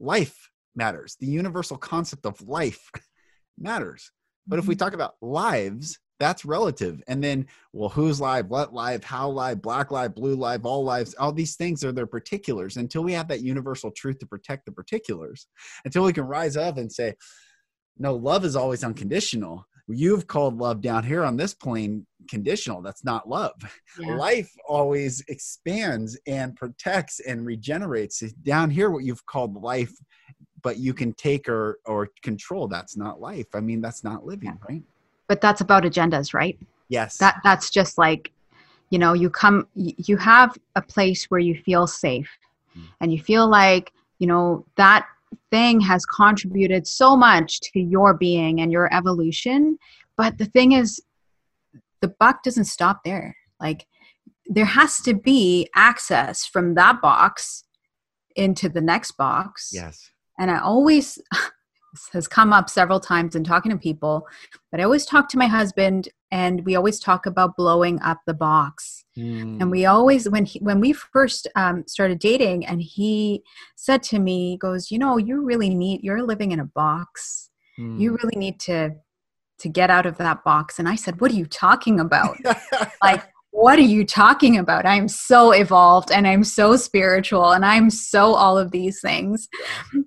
[0.00, 1.16] Life matters.
[1.20, 2.90] The universal concept of life
[3.58, 4.10] matters.
[4.46, 4.84] But if we mm-hmm.
[4.84, 7.02] talk about lives, that's relative.
[7.08, 11.14] And then, well, who's live, what live, how live, black live, blue live, all lives,
[11.14, 12.76] all these things are their particulars.
[12.76, 15.46] Until we have that universal truth to protect the particulars,
[15.84, 17.14] until we can rise up and say,
[17.98, 23.04] no, love is always unconditional you've called love down here on this plane conditional that's
[23.04, 23.54] not love
[23.98, 24.14] yeah.
[24.14, 29.92] life always expands and protects and regenerates down here what you've called life
[30.62, 34.50] but you can take or or control that's not life i mean that's not living
[34.50, 34.66] yeah.
[34.68, 34.82] right
[35.26, 38.32] but that's about agendas right yes that that's just like
[38.90, 42.30] you know you come you have a place where you feel safe
[42.76, 42.82] mm.
[43.00, 45.06] and you feel like you know that
[45.50, 49.78] thing has contributed so much to your being and your evolution.
[50.16, 51.00] But the thing is,
[52.00, 53.36] the buck doesn't stop there.
[53.60, 53.86] Like,
[54.46, 57.64] there has to be access from that box
[58.36, 59.70] into the next box.
[59.72, 60.10] Yes.
[60.38, 64.26] And I always, this has come up several times in talking to people,
[64.70, 68.34] but I always talk to my husband and we always talk about blowing up the
[68.34, 69.04] box.
[69.18, 69.60] Mm.
[69.60, 73.42] and we always when he when we first um, started dating and he
[73.74, 77.50] said to me he goes you know you really need you're living in a box.
[77.78, 78.00] Mm.
[78.00, 78.90] you really need to
[79.58, 80.78] to get out of that box.
[80.78, 82.36] And i said what are you talking about?
[83.02, 84.86] Like what are you talking about?
[84.86, 89.48] I'm so evolved and i'm so spiritual and i'm so all of these things.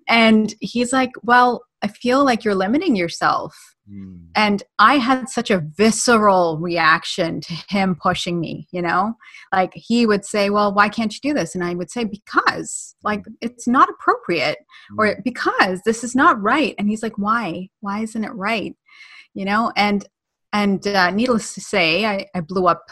[0.08, 4.28] And he's like well i feel like you're limiting yourself Mm.
[4.36, 9.16] And I had such a visceral reaction to him pushing me, you know?
[9.52, 11.54] Like he would say, Well, why can't you do this?
[11.54, 13.34] And I would say, Because, like, mm.
[13.42, 14.60] it's not appropriate,
[14.92, 14.96] mm.
[14.98, 16.76] or because this is not right.
[16.78, 17.70] And he's like, Why?
[17.82, 18.76] Why isn't it right?
[19.34, 19.72] You know?
[19.76, 20.08] And
[20.54, 22.86] and uh, needless to say, I, I blew up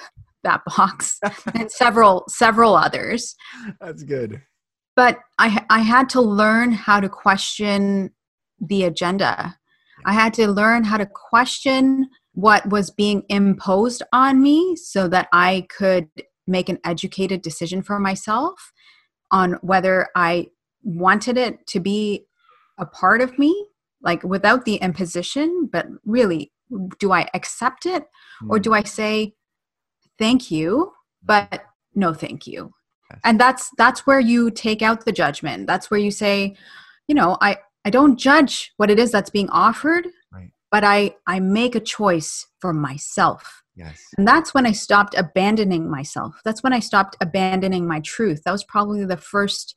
[0.43, 1.19] that box
[1.55, 3.35] and several several others.
[3.79, 4.41] That's good.
[4.97, 8.11] But I I had to learn how to question
[8.59, 9.57] the agenda
[10.05, 15.27] I had to learn how to question what was being imposed on me so that
[15.33, 16.09] I could
[16.47, 18.71] make an educated decision for myself
[19.31, 20.47] on whether I
[20.83, 22.25] wanted it to be
[22.77, 23.67] a part of me,
[24.01, 26.51] like without the imposition, but really,
[26.99, 28.03] do I accept it
[28.49, 28.61] or hmm.
[28.61, 29.33] do I say,
[30.17, 32.73] thank you, but no thank you?
[33.25, 35.67] And that's that's where you take out the judgment.
[35.67, 36.55] That's where you say,
[37.07, 40.51] you know, I I don't judge what it is that's being offered, right.
[40.71, 43.63] but I, I make a choice for myself.
[43.75, 43.99] Yes.
[44.17, 46.39] And that's when I stopped abandoning myself.
[46.43, 48.43] That's when I stopped abandoning my truth.
[48.43, 49.75] That was probably the first,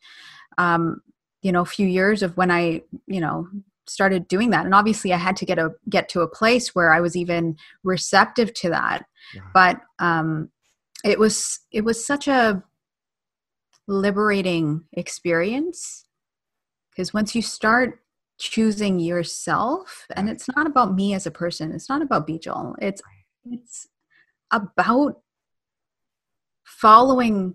[0.59, 1.01] um,
[1.43, 3.49] you know, few years of when I, you know,
[3.87, 4.65] started doing that.
[4.65, 7.57] And obviously, I had to get a get to a place where I was even
[7.83, 9.07] receptive to that.
[9.35, 9.43] Yeah.
[9.53, 10.51] But um,
[11.05, 12.63] it was it was such a
[13.87, 16.04] liberating experience
[16.95, 18.01] because once you start
[18.39, 23.01] choosing yourself and it's not about me as a person it's not about Beejal it's
[23.45, 23.89] it's
[24.51, 25.21] about
[26.65, 27.55] following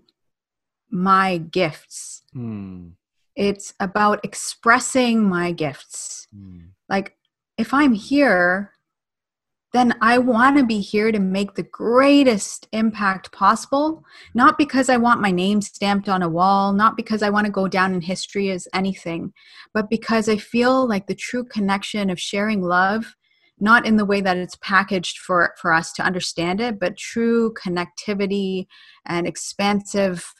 [0.90, 2.22] my gifts.
[2.34, 2.92] Mm,
[3.36, 6.26] it's about expressing my gifts.
[6.36, 7.16] Mm, like
[7.56, 8.72] if i'm here
[9.72, 14.04] then i want to be here to make the greatest impact possible.
[14.34, 17.52] Not because i want my name stamped on a wall not because i want to
[17.52, 19.32] go down in history as anything
[19.72, 23.16] but because i feel like the true connection of sharing love
[23.62, 27.52] not in the way that it's packaged for for us to understand it but true
[27.54, 28.66] connectivity
[29.06, 30.32] and expansive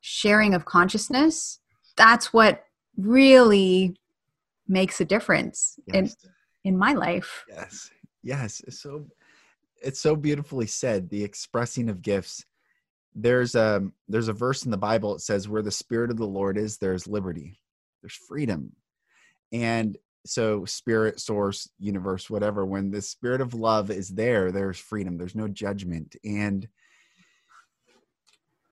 [0.00, 1.60] sharing of consciousness
[1.96, 2.64] that's what
[2.96, 3.96] really
[4.68, 6.10] makes a difference in
[6.64, 7.44] in my life.
[7.48, 7.90] Yes.
[8.24, 8.62] Yes.
[8.70, 9.06] So
[9.82, 11.10] it's so beautifully said.
[11.10, 12.44] The expressing of gifts.
[13.14, 15.14] There's a there's a verse in the Bible.
[15.14, 17.60] It says, "Where the Spirit of the Lord is, there's liberty,
[18.02, 18.72] there's freedom."
[19.52, 22.64] And so, spirit, source, universe, whatever.
[22.64, 25.18] When the spirit of love is there, there's freedom.
[25.18, 26.16] There's no judgment.
[26.24, 26.66] And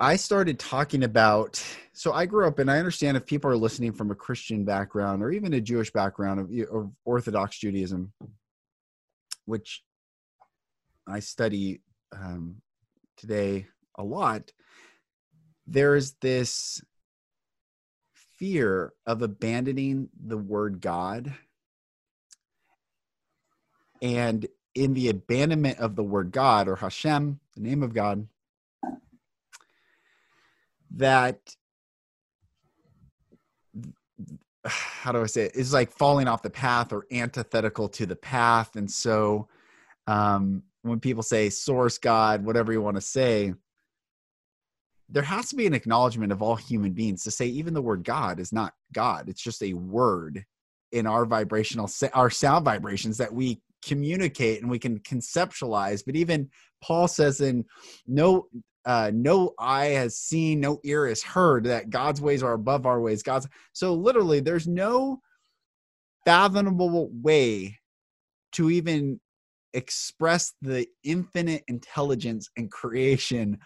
[0.01, 1.63] I started talking about.
[1.93, 5.23] So I grew up, and I understand if people are listening from a Christian background
[5.23, 8.13] or even a Jewish background of, of Orthodox Judaism,
[9.45, 9.83] which
[11.07, 11.81] I study
[12.13, 12.63] um,
[13.17, 14.53] today a lot,
[15.67, 16.83] there's this
[18.39, 21.33] fear of abandoning the word God.
[24.01, 28.27] And in the abandonment of the word God or Hashem, the name of God,
[30.97, 31.39] that
[34.65, 35.57] how do I say it?
[35.57, 38.77] Is like falling off the path or antithetical to the path.
[38.77, 39.49] And so
[40.07, 43.55] um, when people say source God, whatever you want to say,
[45.09, 48.05] there has to be an acknowledgement of all human beings to say even the word
[48.05, 49.29] God is not God.
[49.29, 50.45] It's just a word
[50.93, 56.03] in our vibrational, our sound vibrations that we communicate and we can conceptualize.
[56.05, 56.49] But even
[56.83, 57.65] Paul says in
[58.07, 58.47] no
[58.85, 63.01] uh, no eye has seen, no ear has heard that God's ways are above our
[63.01, 63.23] ways.
[63.23, 65.21] God's so literally, there's no
[66.25, 67.79] fathomable way
[68.53, 69.21] to even
[69.75, 73.59] express the infinite intelligence and creation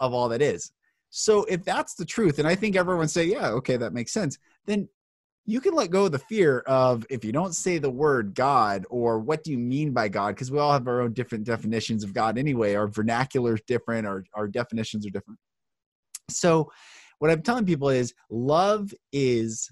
[0.00, 0.72] of all that is.
[1.10, 4.38] So if that's the truth, and I think everyone say, yeah, okay, that makes sense,
[4.66, 4.88] then
[5.48, 8.84] you can let go of the fear of if you don't say the word God
[8.90, 10.34] or what do you mean by God?
[10.34, 12.74] Because we all have our own different definitions of God anyway.
[12.74, 15.40] Our vernacular is different, our, our definitions are different.
[16.28, 16.70] So,
[17.18, 19.70] what I'm telling people is love is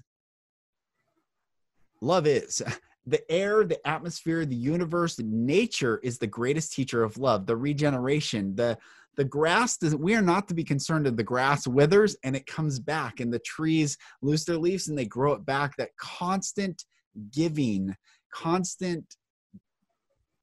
[2.01, 2.63] love is
[3.05, 8.55] the air, the atmosphere, the universe, nature is the greatest teacher of love, the regeneration,
[8.55, 8.79] the
[9.17, 12.45] the grass does we are not to be concerned that the grass withers and it
[12.45, 15.75] comes back and the trees lose their leaves and they grow it back.
[15.75, 16.85] That constant
[17.31, 17.95] giving
[18.31, 19.15] constant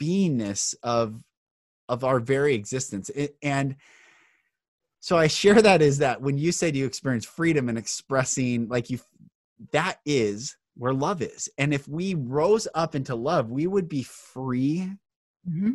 [0.03, 1.23] beingness of
[1.89, 3.11] of our very existence.
[3.11, 3.77] It, and
[5.01, 8.69] so i share that is that when you say do you experience freedom and expressing
[8.69, 8.99] like you
[9.71, 11.49] that is where love is.
[11.57, 14.91] And if we rose up into love we would be free
[15.49, 15.73] mm-hmm.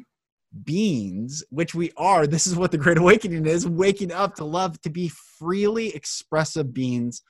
[0.63, 2.27] Beings, which we are.
[2.27, 6.73] This is what the Great Awakening is waking up to love, to be freely expressive
[6.73, 7.21] beings,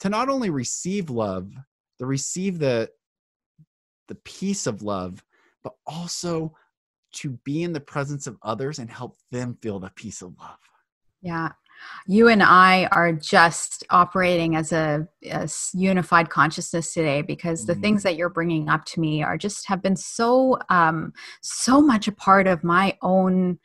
[0.00, 1.52] to not only receive love,
[1.98, 2.90] to receive the,
[4.08, 5.22] the peace of love,
[5.62, 6.54] but also
[7.12, 10.58] to be in the presence of others and help them feel the peace of love.
[11.22, 11.52] Yeah.
[12.06, 17.80] You and I are just operating as a, a unified consciousness today because the Mm.
[17.80, 22.08] things that you're bringing up to me are just have been so um, so much
[22.08, 23.58] a part of my own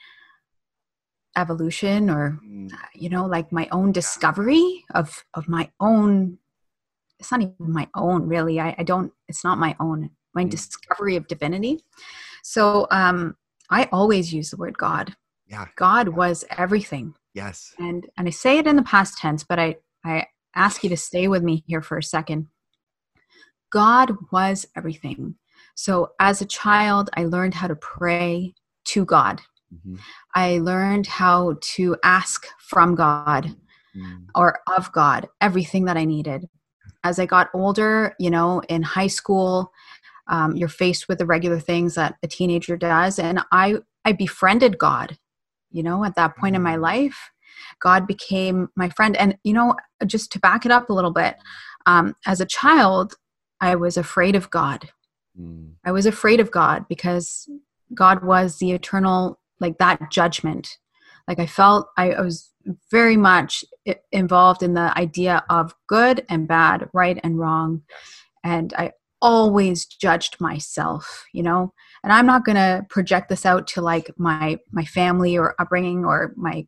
[1.38, 6.38] evolution or Mm, you know like my own discovery of of my own
[7.19, 8.60] it's not even my own really.
[8.60, 10.50] I, I don't it's not my own my Mm.
[10.52, 11.84] discovery of divinity.
[12.43, 13.36] So um
[13.70, 15.16] i always use the word god.
[15.47, 15.66] Yeah.
[15.76, 17.73] god was everything Yes.
[17.79, 20.25] and and i say it in the past tense but i i
[20.55, 22.47] ask you to stay with me here for a second
[23.71, 25.35] god was everything
[25.75, 28.53] so as a child i learned how to pray
[28.91, 29.41] to god
[29.73, 29.97] Mhm.
[30.35, 31.39] i learned how
[31.75, 33.55] to ask from god
[33.95, 36.47] Mm, or of God, everything that I needed.
[37.03, 39.71] As I got older, you know, in high school,
[40.27, 44.77] um, you're faced with the regular things that a teenager does, and I I befriended
[44.77, 45.17] God.
[45.72, 46.82] You know, at that point in my Mm.
[46.82, 47.32] life,
[47.80, 49.15] God became my friend.
[49.17, 51.36] And you know, just to back it up a little bit,
[51.86, 53.15] um, as a child,
[53.61, 54.89] I was afraid of God.
[55.39, 57.47] mm, I was afraid of God because
[57.93, 60.78] God was the eternal, like that judgment.
[61.28, 62.49] Like I felt I, I was
[62.91, 63.63] very much
[64.11, 67.84] involved in the idea of good and bad, right and wrong.
[68.43, 68.91] And I
[69.22, 71.74] always judged myself, you know,
[72.04, 76.06] and I'm not going to project this out to like my my family or upbringing
[76.06, 76.66] or my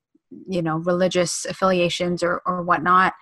[0.48, 3.14] you know religious affiliations or or whatnot.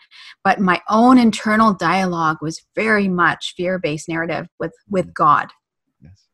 [0.44, 5.14] But my own internal dialogue was very much fear-based narrative with with mm.
[5.14, 5.50] god.
[6.02, 6.26] Yes.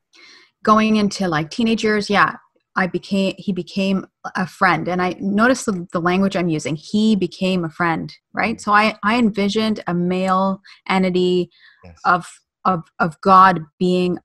[0.64, 2.36] going into like teenagers yeah
[2.76, 4.06] i became he became
[4.36, 4.88] a friend.
[4.88, 8.60] And i noticed the, the language i'm using he became a friend right?
[8.60, 11.50] So i i envisioned a male entity
[11.84, 12.00] yes.
[12.06, 12.28] of
[12.66, 14.18] of of god being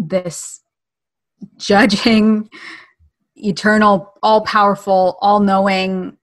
[0.00, 0.60] this
[1.56, 2.48] judging
[3.36, 6.16] eternal, all powerful, all knowing,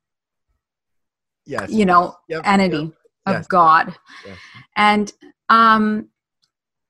[1.45, 2.93] yes, you know, yep, entity yep.
[3.25, 3.47] of yes.
[3.47, 3.95] God.
[4.25, 4.37] Yes.
[4.75, 5.13] And
[5.49, 6.09] um,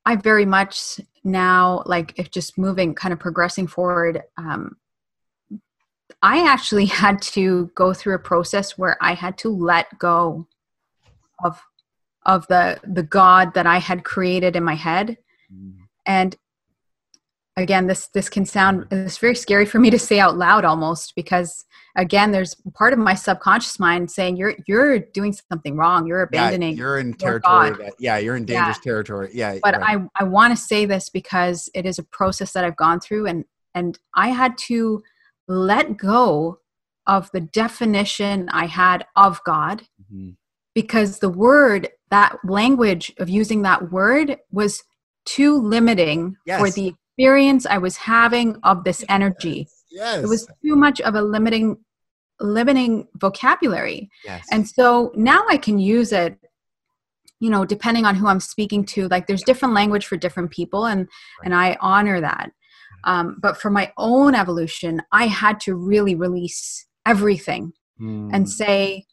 [0.05, 4.77] I very much now, like, if just moving, kind of progressing forward, um,
[6.21, 10.47] I actually had to go through a process where I had to let go
[11.43, 11.61] of
[12.25, 15.17] of the the God that I had created in my head,
[15.53, 15.73] mm.
[16.05, 16.35] and
[17.57, 21.13] again this this can sound it's very scary for me to say out loud almost
[21.15, 21.65] because
[21.97, 26.73] again there's part of my subconscious mind saying you're you're doing something wrong you're abandoning
[26.73, 28.89] yeah, you're in territory that, yeah you're in dangerous yeah.
[28.89, 29.99] territory yeah but right.
[29.99, 33.25] i i want to say this because it is a process that i've gone through
[33.25, 33.43] and
[33.73, 35.01] and i had to
[35.47, 36.59] let go
[37.07, 40.29] of the definition i had of god mm-hmm.
[40.75, 44.83] because the word that language of using that word was
[45.25, 46.59] too limiting yes.
[46.59, 49.67] for the experience I was having of this energy.
[49.89, 50.23] Yes.
[50.23, 51.77] It was too much of a limiting
[52.39, 54.11] limiting vocabulary.
[54.23, 54.45] Yes.
[54.51, 56.37] And so now I can use it
[57.39, 60.85] you know depending on who I'm speaking to like there's different language for different people
[60.85, 61.45] and right.
[61.45, 62.51] and I honor that.
[63.03, 68.29] Um, but for my own evolution, I had to really release everything mm.
[68.33, 69.05] and say,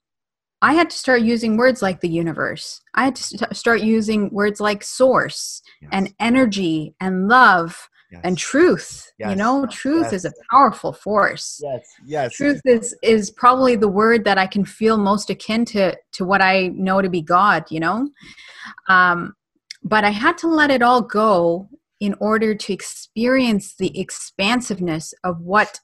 [0.63, 2.81] I had to start using words like the universe.
[2.95, 5.91] I had to st- start using words like source yes.
[5.93, 8.21] and energy and love yes.
[8.25, 9.31] and truth yes.
[9.31, 10.13] you know truth yes.
[10.13, 14.65] is a powerful force yes yes truth is is probably the word that i can
[14.65, 18.09] feel most akin to to what i know to be god you know
[18.89, 19.35] um
[19.83, 21.69] but i had to let it all go
[22.01, 25.81] in order to experience the expansiveness of what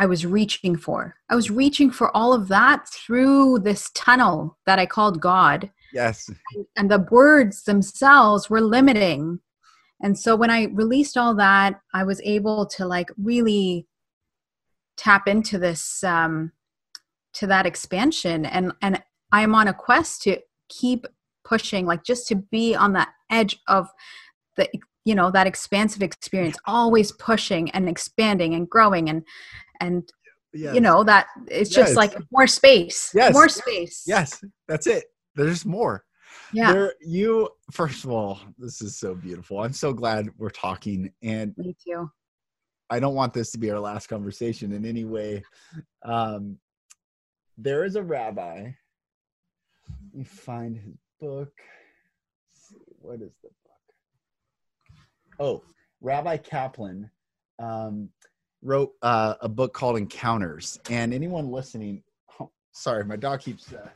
[0.00, 1.16] I was reaching for.
[1.28, 5.70] I was reaching for all of that through this tunnel that I called God.
[5.92, 6.30] Yes.
[6.76, 9.40] And the words themselves were limiting
[10.02, 13.86] and so when i released all that i was able to like really
[14.96, 16.52] tap into this um
[17.32, 18.44] to that expansion.
[18.44, 20.38] And and i'm on a quest to
[20.68, 21.06] keep
[21.44, 23.88] pushing like just to be on the edge of
[24.56, 24.68] the
[25.04, 29.22] you know that expansive experience always pushing and expanding and growing and
[29.80, 30.12] and
[30.52, 30.74] yes.
[30.74, 33.32] you know that it's just like more space yes.
[33.32, 34.04] more space.
[34.06, 34.42] Yes.
[34.66, 35.04] That's it.
[35.34, 36.04] There's more
[36.52, 36.72] yeah.
[36.72, 39.60] There, you first of all this is so beautiful.
[39.62, 42.10] I'm so glad we're talking and me too.
[42.90, 45.42] I don't want this to be our last conversation in any way.
[46.04, 46.58] Um
[47.56, 48.70] there is a rabbi.
[49.88, 51.52] Let me find his book.
[53.00, 53.84] What is the book?
[55.38, 55.62] Oh
[56.00, 57.10] rabbi kaplan
[57.58, 58.08] um
[58.62, 62.02] wrote uh, a book called encounters and anyone listening
[62.40, 63.88] oh, sorry my dog keeps uh,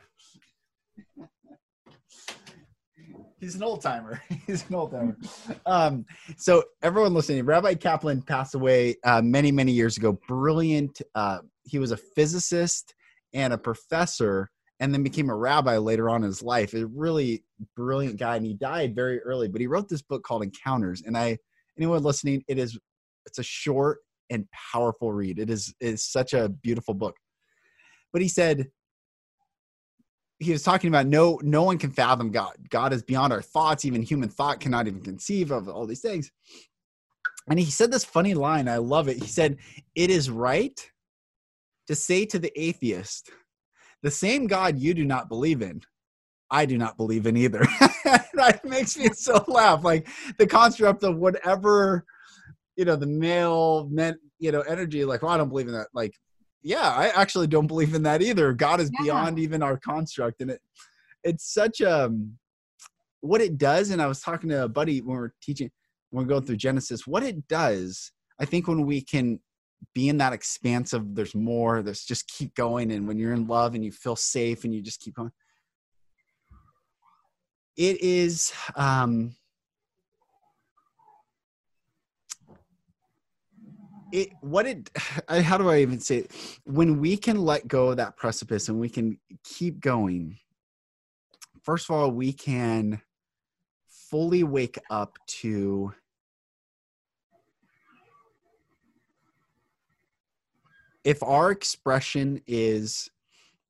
[3.43, 4.21] he's an old timer.
[4.47, 5.17] he's an old timer.
[5.65, 6.05] Um,
[6.37, 10.17] so everyone listening, Rabbi Kaplan passed away uh, many, many years ago.
[10.27, 11.01] Brilliant.
[11.13, 12.95] Uh, he was a physicist
[13.33, 16.73] and a professor, and then became a rabbi later on in his life.
[16.73, 17.43] A really
[17.75, 19.47] brilliant guy, and he died very early.
[19.47, 21.37] But he wrote this book called Encounters, and I,
[21.77, 22.77] anyone listening, it is,
[23.25, 25.39] it's a short and powerful read.
[25.39, 27.15] It is, is such a beautiful book.
[28.11, 28.67] But he said
[30.43, 32.55] he was talking about no no one can fathom god.
[32.69, 33.85] God is beyond our thoughts.
[33.85, 36.31] Even human thought cannot even conceive of all these things.
[37.49, 38.67] And he said this funny line.
[38.67, 39.17] I love it.
[39.17, 39.57] He said
[39.95, 40.79] it is right
[41.87, 43.29] to say to the atheist
[44.01, 45.81] the same god you do not believe in
[46.51, 47.59] i do not believe in either
[48.33, 49.83] that makes me so laugh.
[49.83, 52.05] Like the construct of whatever
[52.75, 55.87] you know the male meant you know energy like well i don't believe in that.
[55.93, 56.13] Like
[56.63, 58.53] yeah, I actually don't believe in that either.
[58.53, 59.03] God is yeah.
[59.03, 60.61] beyond even our construct, and it
[61.23, 62.37] it's such a um,
[63.21, 63.89] what it does.
[63.89, 65.69] And I was talking to a buddy when we are teaching,
[66.09, 67.05] when we're going through Genesis.
[67.05, 69.39] What it does, I think, when we can
[69.93, 73.47] be in that expanse of there's more, there's just keep going, and when you're in
[73.47, 75.31] love and you feel safe and you just keep going,
[77.75, 78.53] it is.
[78.75, 79.35] um
[84.13, 84.89] it what it
[85.27, 86.31] how do i even say it?
[86.63, 90.37] when we can let go of that precipice and we can keep going
[91.63, 93.01] first of all we can
[93.89, 95.91] fully wake up to
[101.03, 103.09] if our expression is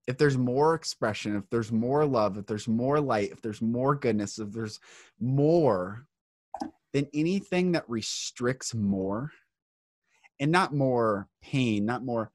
[0.06, 3.96] if there's more expression if there's more love if there's more light if there's more
[3.96, 4.80] goodness if there's
[5.22, 6.06] more
[6.92, 9.32] than anything that restricts more
[10.40, 12.32] and not more pain not more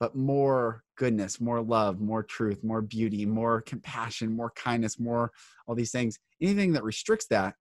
[0.00, 5.30] but more goodness more love more truth more beauty more compassion more kindness more
[5.66, 6.18] all these things.
[6.40, 7.54] Anything that restricts that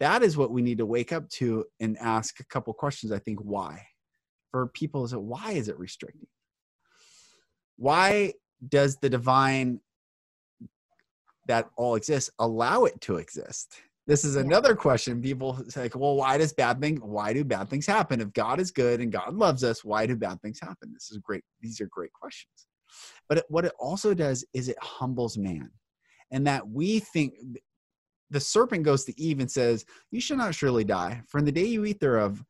[0.00, 3.18] that is what we need to wake up to and ask a couple questions i
[3.18, 3.86] think why?
[4.50, 6.28] For people is it why is it restricting?
[7.76, 8.34] Why
[8.68, 9.80] does the divine
[11.48, 16.16] that all exists allow it to exist this is another question people say like well
[16.16, 19.34] why does bad thing why do bad things happen if god is good and god
[19.34, 22.66] loves us why do bad things happen this is great these are great questions
[23.28, 25.70] but it, what it also does is it humbles man
[26.30, 27.34] and that we think
[28.30, 31.52] the serpent goes to eve and says you shall not surely die for in the
[31.52, 32.42] day you eat thereof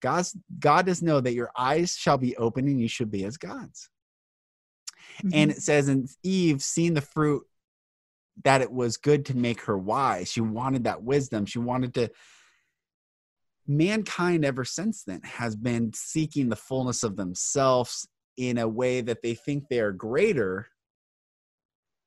[0.00, 3.36] God's, God does know that your eyes shall be open and you should be as
[3.36, 3.90] gods.
[5.22, 5.30] Mm-hmm.
[5.34, 7.42] And it says, and Eve, seeing the fruit,
[8.44, 10.30] that it was good to make her wise.
[10.30, 11.46] She wanted that wisdom.
[11.46, 12.10] She wanted to.
[13.66, 19.22] Mankind, ever since then, has been seeking the fullness of themselves in a way that
[19.22, 20.66] they think they are greater,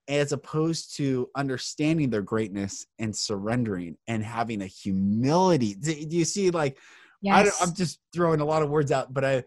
[0.10, 5.76] as opposed to understanding their greatness and surrendering and having a humility.
[5.76, 6.78] Do you see, like,
[7.24, 7.62] Yes.
[7.62, 9.46] I, am just throwing a lot of words out, but I,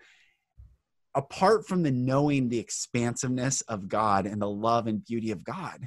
[1.15, 5.87] apart from the knowing the expansiveness of God and the love and beauty of God,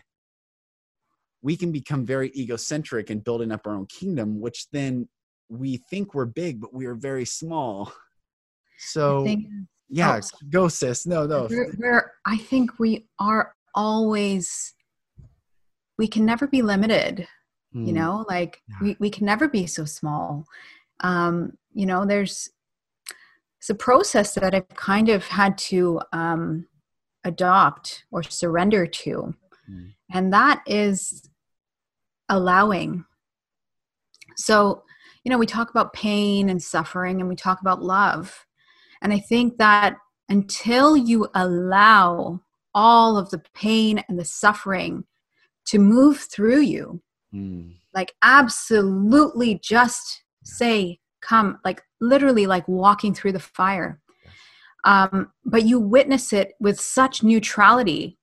[1.41, 5.07] we can become very egocentric in building up our own kingdom, which then
[5.49, 7.91] we think we're big, but we are very small.
[8.81, 9.45] So, think,
[9.89, 11.05] yeah, oh, go sis.
[11.05, 11.47] No, no.
[11.49, 14.73] We're, we're, I think we are always,
[15.97, 17.27] we can never be limited,
[17.75, 17.85] mm.
[17.85, 17.99] you hmm.
[17.99, 18.75] know, like yeah.
[18.81, 20.45] we, we can never be so small.
[21.01, 22.49] Um, you know there's
[23.59, 26.67] it's a process that i've kind of had to um,
[27.23, 29.33] adopt or surrender to
[29.69, 29.93] mm.
[30.13, 31.28] and that is
[32.29, 33.05] allowing.
[34.37, 34.83] So
[35.23, 38.45] you know we talk about pain and suffering and we talk about love.
[39.01, 39.95] And i think that
[40.27, 42.41] until you allow
[42.75, 45.05] all of the pain and the suffering
[45.65, 47.01] to move through you
[47.33, 47.73] mm.
[47.93, 53.99] like absolutely just say come like literally like walking through the fire.
[54.85, 58.17] Um, but you witness it with such neutrality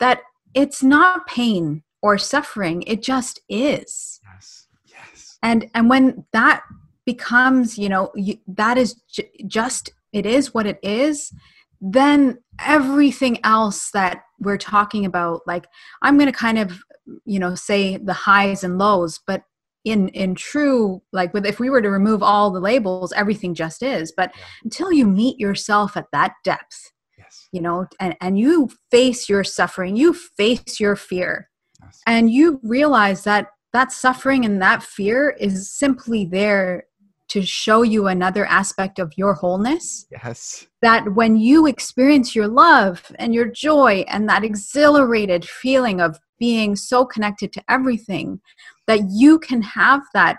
[0.00, 0.20] that
[0.54, 6.62] it's not pain or suffering it just is yes yes and and when that
[7.04, 11.32] becomes you know you, that is j- just it is what it is
[11.80, 15.66] then everything else that we're talking about like
[16.02, 16.82] i'm going to kind of
[17.24, 19.42] you know say the highs and lows but
[19.84, 23.82] in in true like with if we were to remove all the labels everything just
[23.82, 24.42] is but yeah.
[24.64, 27.48] until you meet yourself at that depth yes.
[27.52, 31.48] you know and and you face your suffering you face your fear
[31.82, 32.02] yes.
[32.06, 36.84] and you realize that that suffering and that fear is simply there
[37.28, 40.06] to show you another aspect of your wholeness.
[40.10, 40.66] Yes.
[40.80, 46.74] That when you experience your love and your joy and that exhilarated feeling of being
[46.74, 48.40] so connected to everything,
[48.86, 50.38] that you can have that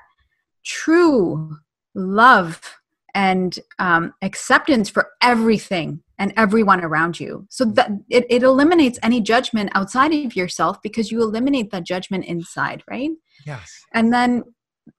[0.64, 1.58] true
[1.94, 2.79] love
[3.14, 7.48] and um, acceptance for everything and everyone around you.
[7.50, 12.26] So that it, it eliminates any judgment outside of yourself because you eliminate that judgment
[12.26, 13.12] inside right?
[13.46, 13.72] Yes.
[13.94, 14.44] And then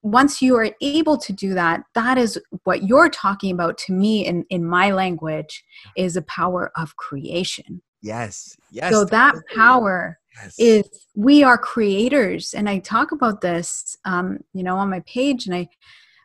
[0.01, 4.25] once you are able to do that that is what you're talking about to me
[4.25, 5.63] in in my language
[5.97, 7.81] is a power of creation.
[8.01, 8.55] Yes.
[8.71, 10.55] Yes so that power yes.
[10.57, 12.53] is we are creators.
[12.53, 15.67] And i talk about this um, you know on my page and i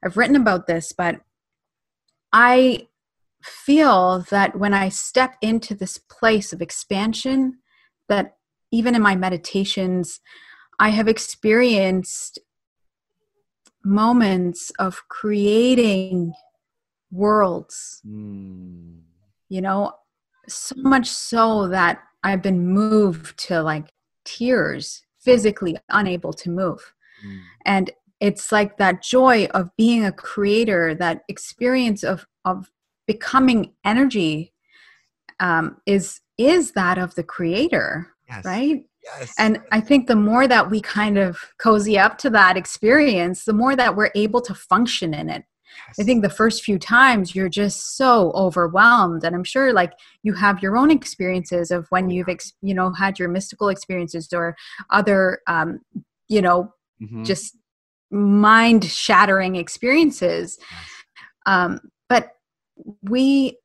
[0.04, 1.20] i've written about this but
[2.32, 2.86] i
[3.42, 7.58] feel that when i step into this place of expansion
[8.08, 8.36] that
[8.72, 10.20] even in my meditations
[10.78, 12.38] i have experienced
[13.84, 16.32] moments of creating
[17.12, 19.00] worlds mm.
[19.48, 19.92] you know
[20.48, 23.92] so much so that i've been moved to like
[24.26, 26.92] tears, physically unable to move.
[27.26, 27.40] Mm.
[27.64, 27.90] And
[28.20, 32.70] it's like that joy of being a creator, that experience of, of
[33.06, 34.52] becoming energy
[35.40, 38.44] um, is is that of the creator, yes.
[38.44, 38.84] right?
[39.02, 39.34] Yes.
[39.38, 43.52] And I think the more that we kind of cozy up to that experience, the
[43.52, 45.44] more that we're able to function in it.
[45.98, 49.92] I think the first few times you're just so overwhelmed, and I'm sure like
[50.22, 54.32] you have your own experiences of when you've ex- you know had your mystical experiences
[54.32, 54.56] or
[54.90, 55.80] other um,
[56.28, 57.24] you know mm-hmm.
[57.24, 57.56] just
[58.10, 60.58] mind shattering experiences.
[61.46, 62.30] Um, but
[63.02, 63.58] we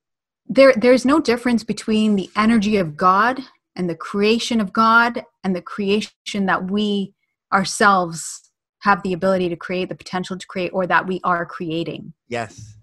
[0.48, 3.40] there there's no difference between the energy of God
[3.76, 7.14] and the creation of God and the creation that we
[7.54, 12.14] ourselves have the ability to create, the potential to create, or that we are creating.
[12.28, 12.76] Yes.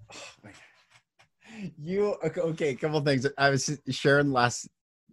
[1.79, 2.69] you okay, okay?
[2.71, 3.27] A couple things.
[3.37, 4.69] I was sharing last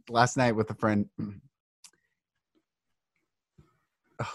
[0.09, 1.09] last night with a friend.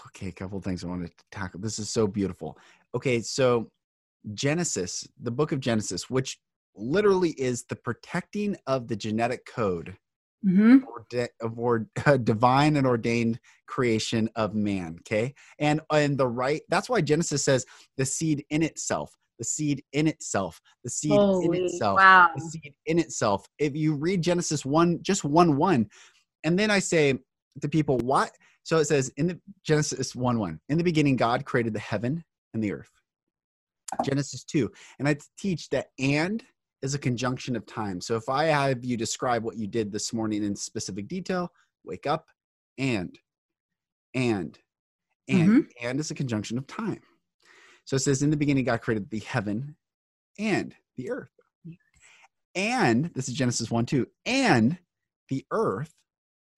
[0.07, 1.59] Okay, a couple things I wanted to tackle.
[1.59, 2.57] This is so beautiful.
[2.95, 3.69] Okay, so
[4.33, 6.37] Genesis, the book of Genesis, which
[6.75, 9.97] literally is the protecting of the genetic code
[10.45, 10.77] mm-hmm.
[11.41, 14.97] of or, uh, divine and ordained creation of man.
[14.99, 16.61] Okay, and and the right.
[16.69, 17.65] That's why Genesis says
[17.97, 22.29] the seed in itself, the seed in itself, the seed Holy, in itself, wow.
[22.35, 23.47] the seed in itself.
[23.59, 25.89] If you read Genesis one, just one one,
[26.43, 27.19] and then I say
[27.61, 28.31] to people, what?
[28.63, 32.23] So it says in the Genesis one one, in the beginning, God created the heaven
[32.53, 32.91] and the earth.
[34.03, 34.71] Genesis 2.
[34.99, 36.43] And I teach that and
[36.81, 38.01] is a conjunction of time.
[38.01, 41.51] So if I have you describe what you did this morning in specific detail,
[41.83, 42.27] wake up
[42.77, 43.17] and,
[44.13, 44.57] and,
[45.27, 45.87] and, mm-hmm.
[45.87, 47.01] and is a conjunction of time.
[47.85, 49.75] So it says, in the beginning, God created the heaven
[50.39, 51.31] and the earth.
[52.55, 54.07] And this is Genesis 1 2.
[54.25, 54.77] And
[55.29, 55.93] the earth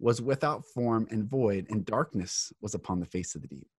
[0.03, 3.69] was without form and void, and darkness was upon the face of the deep.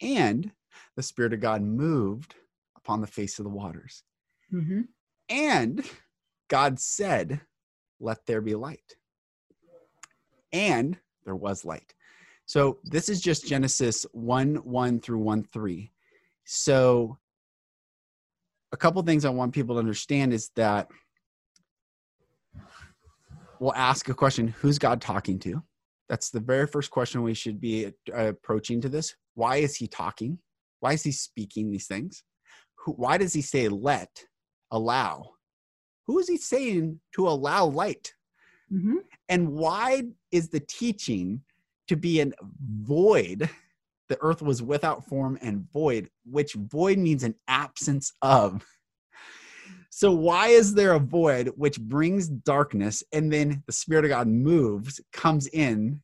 [0.00, 0.50] And
[0.96, 2.34] the Spirit of God moved
[2.74, 4.02] upon the face of the waters.
[4.50, 4.80] Mm-hmm.
[5.28, 5.84] And
[6.48, 7.42] God said,
[8.00, 8.96] Let there be light.
[10.54, 10.96] And
[11.26, 11.94] there was light.
[12.46, 15.92] So this is just Genesis 1 1 through 1 3.
[16.46, 17.18] So
[18.72, 20.88] a couple things I want people to understand is that
[23.60, 25.62] we'll ask a question Who's God talking to?
[26.08, 29.14] That's the very first question we should be uh, approaching to this.
[29.34, 30.38] Why is he talking?
[30.80, 32.22] Why is he speaking these things?
[32.80, 34.10] Who, why does he say let,
[34.70, 35.30] allow?
[36.06, 38.12] Who is he saying to allow light?
[38.72, 38.96] Mm-hmm.
[39.28, 41.40] And why is the teaching
[41.88, 42.34] to be an
[42.82, 43.48] void?
[44.10, 48.64] The earth was without form and void, which void means an absence of.
[49.96, 54.26] So, why is there a void which brings darkness and then the Spirit of God
[54.26, 56.02] moves, comes in,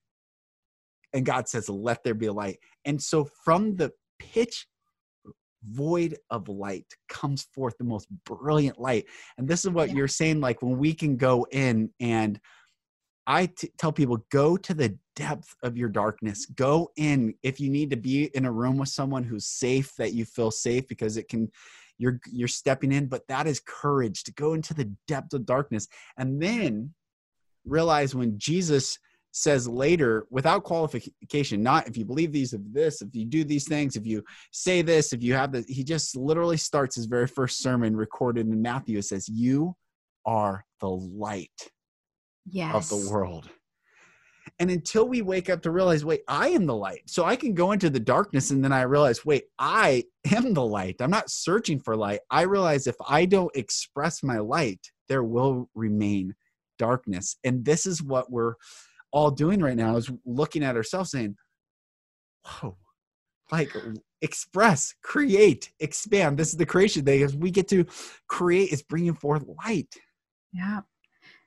[1.12, 2.59] and God says, Let there be a light?
[2.84, 4.68] And so, from the pitch
[5.68, 9.05] void of light comes forth the most brilliant light
[9.36, 9.97] and this is what yeah.
[9.97, 12.41] you're saying like when we can go in and
[13.26, 17.68] I t- tell people go to the depth of your darkness go in if you
[17.68, 21.18] need to be in a room with someone who's safe that you feel safe because
[21.18, 21.51] it can
[22.01, 25.86] you're you're stepping in but that is courage to go into the depth of darkness
[26.16, 26.92] and then
[27.64, 28.98] realize when jesus
[29.32, 33.68] says later without qualification not if you believe these of this if you do these
[33.68, 37.28] things if you say this if you have the he just literally starts his very
[37.28, 39.76] first sermon recorded in matthew it says you
[40.26, 41.70] are the light
[42.46, 42.74] yes.
[42.74, 43.48] of the world
[44.61, 47.54] and until we wake up to realize wait i am the light so i can
[47.54, 51.30] go into the darkness and then i realize wait i am the light i'm not
[51.30, 56.32] searching for light i realize if i don't express my light there will remain
[56.78, 58.54] darkness and this is what we're
[59.12, 61.36] all doing right now is looking at ourselves saying,
[62.46, 62.76] whoa,
[63.50, 63.74] like
[64.22, 66.38] express, create, expand.
[66.38, 67.84] This is the creation as we get to
[68.28, 69.92] create is bringing forth light.
[70.52, 70.80] Yeah.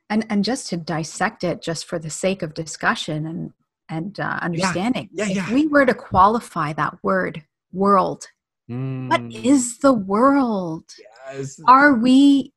[0.10, 3.54] And, and just to dissect it just for the sake of discussion and,
[3.90, 5.26] and uh, understanding, yeah.
[5.26, 8.28] Yeah, if we were to qualify that word world,
[8.70, 9.10] mm.
[9.10, 10.86] what is the world?
[11.34, 11.60] Yes.
[11.68, 12.54] Are we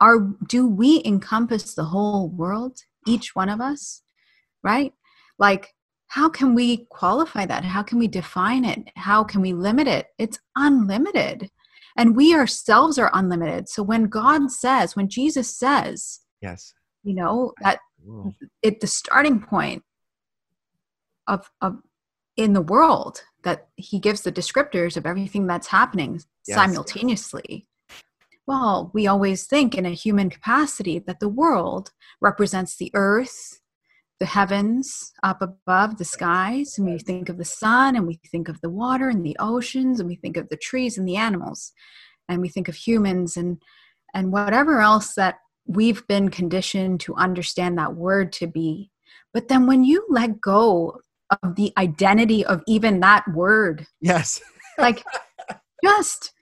[0.00, 4.02] are do we encompass the whole world each one of us
[4.62, 4.92] right?
[5.38, 5.74] Like,
[6.08, 7.64] how can we qualify that?
[7.64, 8.90] How can we define it?
[8.96, 10.06] How can we limit it?
[10.18, 11.50] It's unlimited.
[11.96, 13.68] And we ourselves are unlimited.
[13.68, 16.72] So when God says, when Jesus says, yes,
[17.08, 17.80] you know, that
[18.62, 19.82] it the starting point
[21.26, 21.78] of of
[22.36, 26.56] in the world that he gives the descriptors of everything that's happening yes.
[26.56, 27.66] simultaneously.
[28.46, 33.60] Well, we always think in a human capacity that the world represents the earth,
[34.20, 38.48] the heavens up above the skies and we think of the sun and we think
[38.48, 41.72] of the water and the oceans and we think of the trees and the animals
[42.28, 43.62] and we think of humans and
[44.14, 45.36] and whatever else that
[45.68, 48.90] we've been conditioned to understand that word to be
[49.32, 51.00] but then when you let go
[51.42, 54.40] of the identity of even that word yes
[54.78, 55.04] like
[55.84, 56.32] just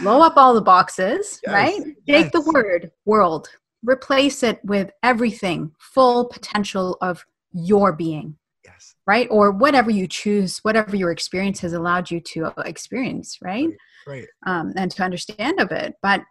[0.00, 1.80] blow up all the boxes, Yes, right?
[2.06, 3.48] Take the word world,
[3.84, 8.94] replace it with everything, full potential of your being, Yes.
[9.06, 9.28] right?
[9.30, 13.68] Or whatever you choose, whatever your experience has allowed you to experience, right?
[14.06, 14.26] Right.
[14.46, 15.94] Um, and to understand of it.
[16.02, 16.22] But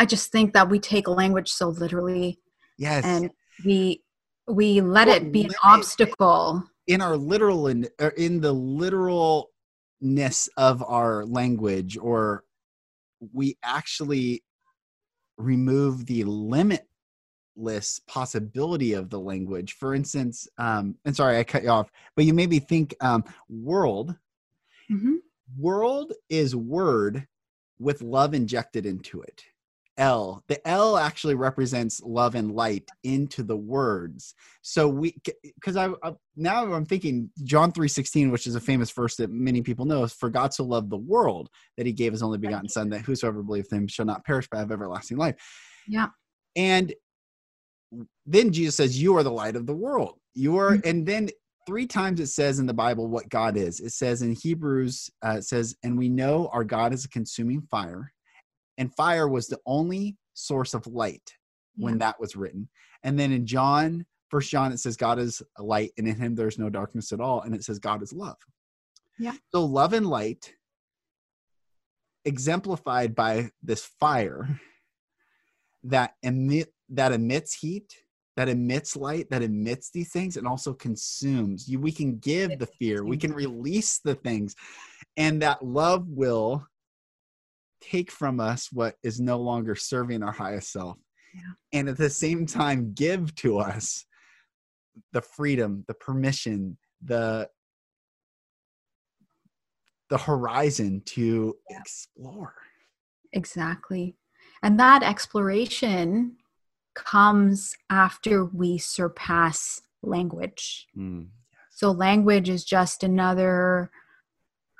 [0.00, 2.40] I just think that we take language so literally
[2.78, 3.04] Yes.
[3.04, 3.30] and
[3.66, 4.02] we
[4.48, 6.64] we let Well, it be an obstacle.
[6.86, 7.86] in our literal in,
[8.16, 12.44] in the literalness of our language or
[13.34, 14.42] we actually
[15.36, 21.68] remove the limitless possibility of the language for instance um and sorry i cut you
[21.68, 24.16] off but you made me think um world
[24.90, 25.16] Mhm.
[25.58, 27.26] world is word
[27.78, 29.44] with love injected into it
[29.98, 30.42] l.
[30.48, 34.34] The l actually represents love and light into the words.
[34.62, 39.16] So we because I, I now i'm thinking john 3.16 which is a famous verse
[39.16, 42.22] that many people know is for god so loved the world that he gave his
[42.22, 45.34] only begotten son that whosoever believeth him shall not perish but have everlasting life.
[45.88, 46.06] Yeah.
[46.56, 46.94] and
[48.26, 50.18] then jesus says you are the light of the world.
[50.34, 50.86] You are Mhm.
[50.86, 51.28] and then
[51.66, 53.80] three times it says in the bible what god is.
[53.80, 57.62] It says in hebrews uh, it says and we know our god is a consuming
[57.70, 58.12] fire
[58.80, 61.34] and fire was the only source of light
[61.76, 62.68] when that was written.
[63.04, 66.34] And then in john first john it says god is a light and in him
[66.34, 68.36] there's no darkness at all and it says god is love.
[69.18, 69.34] Yeah.
[69.52, 70.54] so love and light
[72.24, 74.48] exemplified by this fire
[75.84, 77.94] that emit that emits heat
[78.36, 81.68] that emits light that emits these things and also consumes.
[81.68, 83.04] You we can give the fear.
[83.04, 84.54] We can release the things.
[85.16, 86.66] And that love will
[87.90, 90.96] take from us what is no longer serving our highest self
[91.34, 91.52] Yeah.
[91.72, 94.04] and at the same time give to us
[95.12, 97.48] the freedom the permission the
[100.08, 101.78] the horizon to Yeah.
[101.80, 102.54] explore
[103.32, 104.16] Exactly.
[104.62, 106.36] And that exploration
[106.94, 110.88] comes after we surpass language.
[111.70, 113.92] So language is just another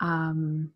[0.00, 0.72] um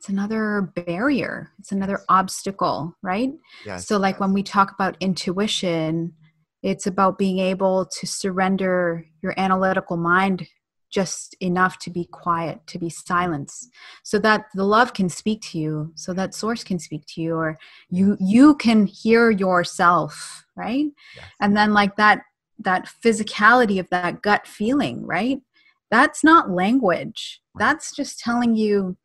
[0.00, 1.50] it's another barrier.
[1.58, 3.34] It's another obstacle, right?
[3.66, 6.14] yes So like when we talk about intuition,
[6.62, 10.48] it's about being able to surrender your analytical mind
[10.90, 13.68] just enough to be quiet, to be silence,
[14.02, 17.34] so that the love can speak to you, so that source can speak to you,
[17.34, 17.58] or
[17.90, 20.86] you you can hear yourself, right?
[21.14, 21.26] Yes.
[21.42, 22.22] And then like that
[22.58, 25.42] that physicality of that gut feeling, right?
[25.90, 27.42] That's not language.
[27.58, 28.96] That's just telling you,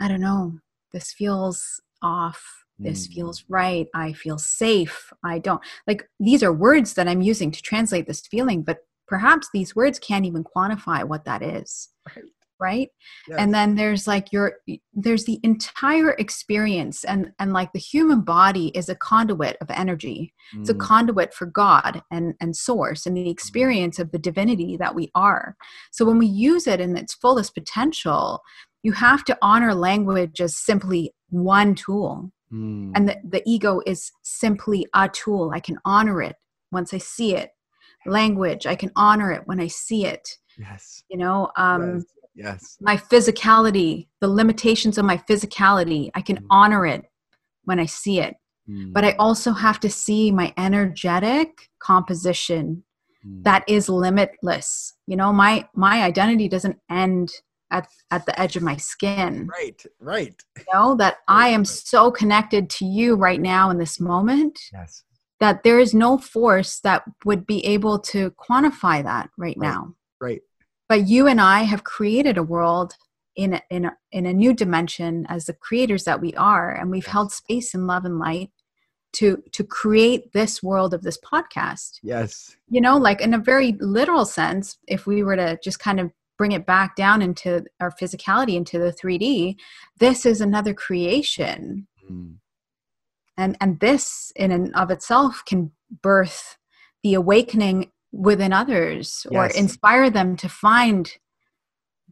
[0.00, 0.58] I don't know,
[0.92, 2.64] this feels off.
[2.78, 3.14] This Mm.
[3.14, 3.86] feels right.
[3.94, 5.12] I feel safe.
[5.22, 9.48] I don't like these are words that I'm using to translate this feeling, but perhaps
[9.52, 11.90] these words can't even quantify what that is.
[12.08, 12.24] Right.
[12.62, 12.88] Right.
[13.28, 13.38] Yes.
[13.40, 14.54] And then there's like your
[14.94, 20.32] there's the entire experience and and like the human body is a conduit of energy.
[20.60, 20.80] It's a Mm.
[20.80, 25.56] conduit for God and and source and the experience of the divinity that we are.
[25.90, 28.40] So when we use it in its fullest potential,
[28.82, 32.92] you have to honor language as simply one tool Mm.
[32.94, 36.36] and the, the ego is simply a tool i can honor it
[36.70, 37.48] once i see it
[38.04, 42.04] language i can honor it when i see it yes you know um yes.
[42.34, 46.46] Yes my physicality the limitations of my physicality i can Mm.
[46.50, 47.02] honor it
[47.64, 48.34] when i see it
[48.68, 48.92] Mm.
[48.92, 52.84] but i also have to see my energetic composition
[53.26, 53.44] Mm.
[53.44, 57.32] that is limitless you know my my identity doesn't end
[57.70, 62.10] at at the edge of my skin right right you know that i am so
[62.10, 65.04] connected to you right now in this moment yes
[65.40, 69.68] that there is no force that would be able to quantify that right, Right.
[69.70, 70.42] now right
[70.92, 72.92] but you and i have created a world
[73.34, 76.90] in a, in a, in a new dimension as the creators that we are and
[76.90, 78.50] we've held space and love and light
[79.12, 81.98] to to create this world of this podcast.
[82.02, 82.56] Yes.
[82.68, 86.10] You know like in a very literal sense if we were to just kind of
[86.36, 89.56] bring it back down into our physicality into the 3d
[89.98, 91.86] this is another creation.
[92.10, 92.34] Mm.
[93.38, 95.72] and and this in and of itself can
[96.02, 96.58] birth
[97.02, 101.16] the awakening within others or inspire them to find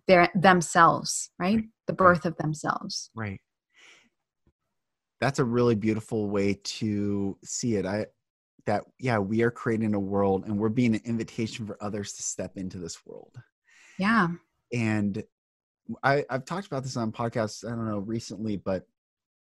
[0.08, 1.64] their themselves right.
[1.86, 3.10] The birth of themselves.
[3.14, 3.40] Right.
[5.20, 7.86] That's a really beautiful way to see it.
[7.86, 8.06] I
[8.66, 12.22] that yeah we are creating a world and we're being an invitation for others to
[12.22, 13.36] step into this world.
[13.98, 14.28] Yeah.
[14.72, 15.22] And
[16.02, 18.86] I, I've talked about this on podcasts, I don't know, recently, but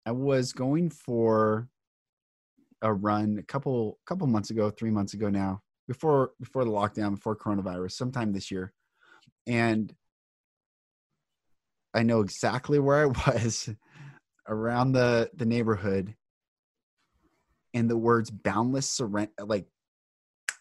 [0.07, 1.69] I was going for
[2.83, 7.17] a run a couple couple months ago, three months ago now, before before the lockdown,
[7.17, 8.73] before coronavirus, sometime this year.
[9.47, 9.95] And
[11.95, 13.69] I know exactly where I was.
[14.49, 16.15] around the the neighborhood
[17.75, 19.67] and the words boundless surrender like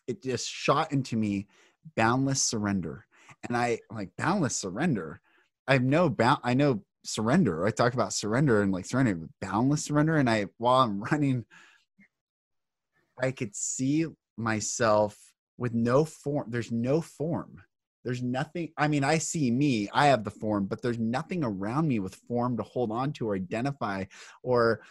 [0.08, 1.48] it just shot into me
[1.96, 3.06] boundless surrender
[3.48, 5.22] and i like boundless surrender
[5.68, 10.18] i know bound i know surrender i talk about surrender and like surrender boundless surrender
[10.18, 11.46] and i while i'm running
[13.22, 14.06] i could see
[14.40, 15.18] myself
[15.58, 17.62] with no form there's no form.
[18.06, 21.88] There's nothing i mean i see me i have the form but there's nothing around
[21.88, 24.06] me with form to hold on to or identify
[24.42, 24.82] or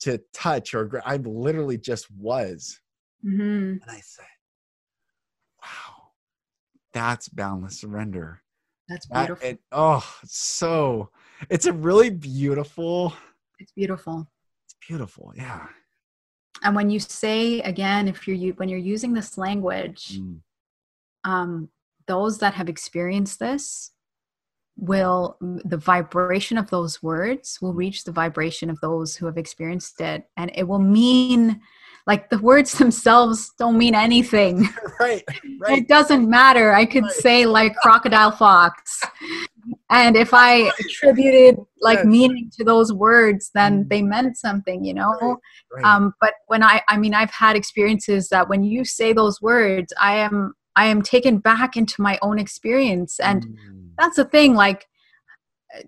[0.00, 2.80] to touch or i literally just was.
[3.22, 4.26] Hmm and i said
[5.62, 6.10] wow
[6.92, 8.42] that's boundless surrender.
[8.88, 9.48] That's That- beautiful.
[9.48, 11.10] it- oh so
[11.48, 13.12] it's a really beautiful
[13.60, 14.26] it's beautiful.
[14.66, 15.66] it's beautiful yeah
[16.62, 20.40] And when you say again, if you're when you're using this language, Mm.
[21.24, 21.68] um,
[22.06, 23.92] those that have experienced this
[24.76, 30.00] will the vibration of those words will reach the vibration of those who have experienced
[30.00, 30.28] it.
[30.36, 31.60] And it will mean
[32.06, 34.68] like the words themselves don't mean anything.
[35.00, 35.24] Right
[35.60, 35.78] right.
[35.78, 36.72] it doesn't matter.
[36.72, 37.12] I could Right.
[37.12, 39.02] say like crocodile fox
[39.90, 42.06] and if i attributed like Yes.
[42.06, 43.88] meaning to those words then Mm.
[43.88, 45.36] they meant something you know Right,
[45.72, 45.84] right.
[45.84, 49.92] um, but when i i mean i've had experiences that when you say those words
[50.00, 53.90] i am i am taken back into my own experience and Mm.
[53.98, 54.86] that's the thing like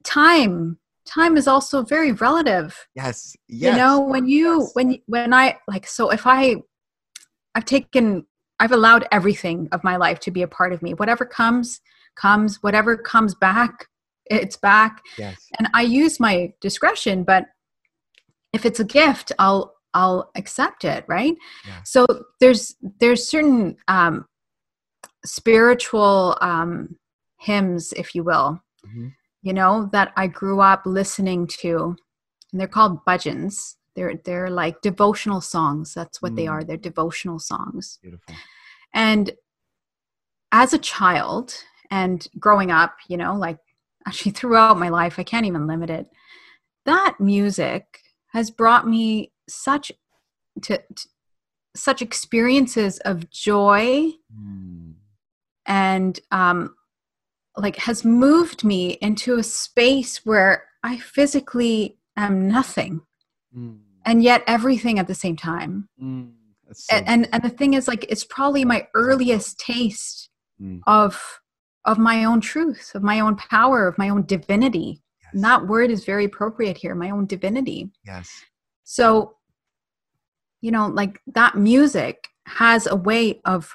[0.05, 4.71] time time is also very relative yes yes you know when you yes.
[4.75, 6.55] when when i like so if i
[7.55, 8.25] i've taken
[8.61, 11.81] i've allowed everything of my life to be a part of me whatever comes
[12.21, 13.87] comes whatever comes back
[14.27, 14.93] it's back.
[15.19, 15.39] Yes.
[15.59, 17.45] And i use my discretion but
[18.57, 21.35] if it's a gift i'll i'll accept it right?
[21.67, 21.81] Yeah.
[21.85, 22.07] so
[22.41, 22.63] there's
[23.01, 24.15] there's certain um
[25.25, 26.97] spiritual um
[27.39, 29.13] hymns if you will Mhm.
[29.43, 31.97] you know that i grew up listening to
[32.53, 33.77] and they're called bhajans.
[33.97, 35.93] They're they're like devotional songs.
[35.95, 36.53] That's what they Mm.
[36.53, 36.65] are.
[36.65, 37.99] They're devotional songs.
[38.03, 38.35] Beautiful.
[38.95, 39.33] And
[40.53, 41.47] as a child
[41.91, 43.59] and growing up, you know, like
[44.07, 46.07] actually throughout my life, I can't even limit it.
[46.87, 47.85] That music
[48.33, 49.93] has brought me such
[50.63, 51.09] to, to
[51.77, 54.95] such experiences of joy Mm.
[55.67, 56.75] and um
[57.57, 63.03] like has moved me into a space where I physically am nothing
[63.57, 63.81] Mm.
[64.07, 65.89] and yet everything at the same time.
[66.03, 66.33] Mm.
[66.73, 70.29] So and, and and the thing is like it's probably my earliest taste
[70.61, 70.81] Mm.
[70.87, 71.41] of
[71.85, 75.31] of my own truth of my own power of my own divinity yes.
[75.33, 78.45] and that word is very appropriate here my own divinity yes
[78.85, 79.35] so
[80.61, 83.75] you know like that music has a way of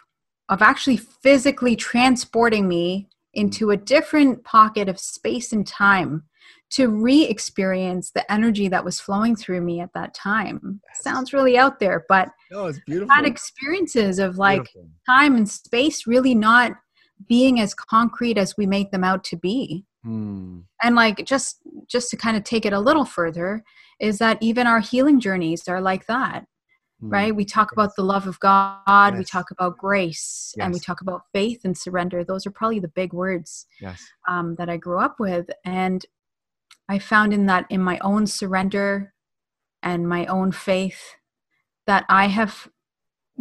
[0.49, 6.23] of actually physically transporting me into a different pocket of space and time
[6.71, 11.01] to re-experience the energy that was flowing through me at that time Yes.
[11.03, 14.89] sounds really out there but no it's beautiful had experiences of like Beautiful.
[15.07, 16.73] time and space really not
[17.27, 19.85] being as concrete as we make them out to be.
[20.05, 20.65] Mm.
[20.83, 23.63] and like just just to kind of take it a little further
[23.99, 26.45] is that even our healing journeys are like that
[27.03, 27.11] Mm.
[27.11, 27.35] right?
[27.35, 31.23] We talk about the love of god we talk about grace and we talk about
[31.33, 32.23] faith and surrender.
[32.23, 34.01] Those are probably the big words yes.
[34.29, 35.49] um, that i grew up with.
[35.65, 36.05] And
[36.87, 39.13] i found in that in my own surrender
[39.83, 41.15] and my own faith
[41.87, 42.69] that i have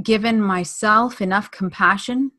[0.02, 2.32] given myself enough compassion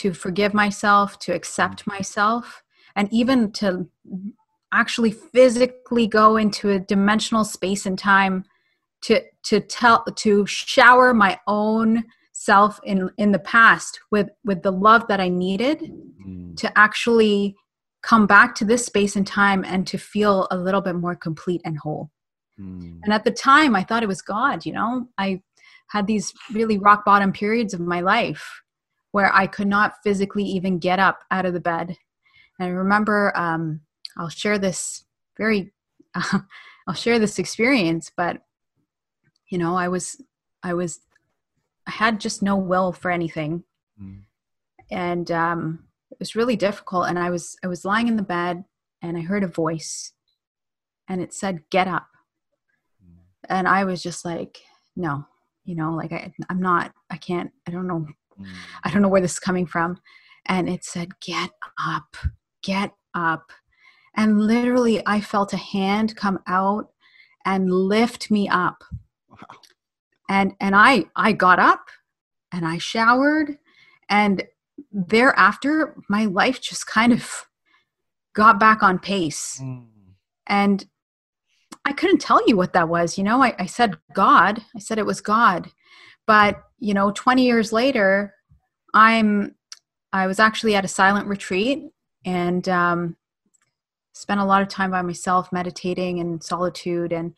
[0.00, 2.62] to forgive myself to accept myself
[2.96, 3.86] and even to
[4.72, 8.44] actually physically go into a dimensional space and time
[9.02, 14.72] to to tell to shower my own self in in the past with with the
[14.72, 15.78] love that i needed
[16.26, 16.54] Mm.
[16.56, 17.56] to actually
[18.02, 21.62] come back to this space and time and to feel a little bit more complete
[21.64, 22.10] and whole
[22.58, 23.00] Mm.
[23.02, 25.28] and at the time i thought it was god you know i
[25.94, 28.44] had these really rock bottom periods of my life
[29.12, 31.96] where i could not physically even get up out of the bed
[32.58, 33.80] and i remember um,
[34.16, 35.04] i'll share this
[35.36, 35.72] very
[36.14, 38.42] i'll share this experience but
[39.50, 40.20] you know i was
[40.62, 41.00] i was
[41.86, 43.64] i had just no will for anything
[44.00, 44.22] Mm.
[44.90, 48.64] and um, it was really difficult and i was i was lying in the bed
[49.02, 50.12] and i heard a voice
[51.06, 52.06] and it said get up
[53.04, 53.18] Mm.
[53.48, 54.58] and i was just like
[54.96, 55.26] no
[55.64, 58.06] you know like I, i'm not i can't i don't know.
[58.84, 59.98] I don't know where this is coming from
[60.46, 61.50] and it said get
[61.84, 62.16] up
[62.62, 63.50] get up
[64.16, 66.90] and literally i felt a hand come out
[67.44, 68.84] and lift me up
[69.28, 69.38] Wow.
[70.28, 71.88] and and i i got up
[72.52, 73.58] and i showered
[74.08, 74.42] and
[74.92, 77.46] thereafter my life just kind of
[78.34, 79.86] got back on pace Mm.
[80.46, 80.86] and
[81.84, 83.16] I couldn't tell you what that was.
[83.16, 84.62] You know, I, I said God.
[84.76, 85.70] I said it was God.
[86.26, 88.34] But, you know, 20 years later,
[88.94, 89.54] I'm
[90.12, 91.84] I was actually at a silent retreat
[92.24, 93.16] and um,
[94.12, 97.34] spent a lot of time by myself meditating in solitude and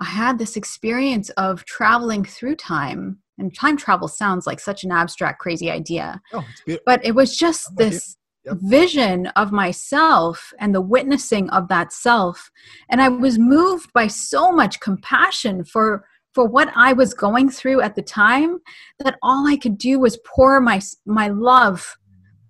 [0.00, 3.18] I had this experience of traveling through time.
[3.38, 6.20] And time travel sounds like such an abstract, crazy idea.
[6.32, 6.44] Oh.
[6.84, 8.16] But it was just this
[8.46, 8.56] Yep.
[8.62, 12.50] vision of myself and the witnessing of that self.
[12.88, 17.80] And I was moved by so much compassion for for what I was going through
[17.80, 18.60] at the time
[18.98, 21.96] that all I could do was pour my my love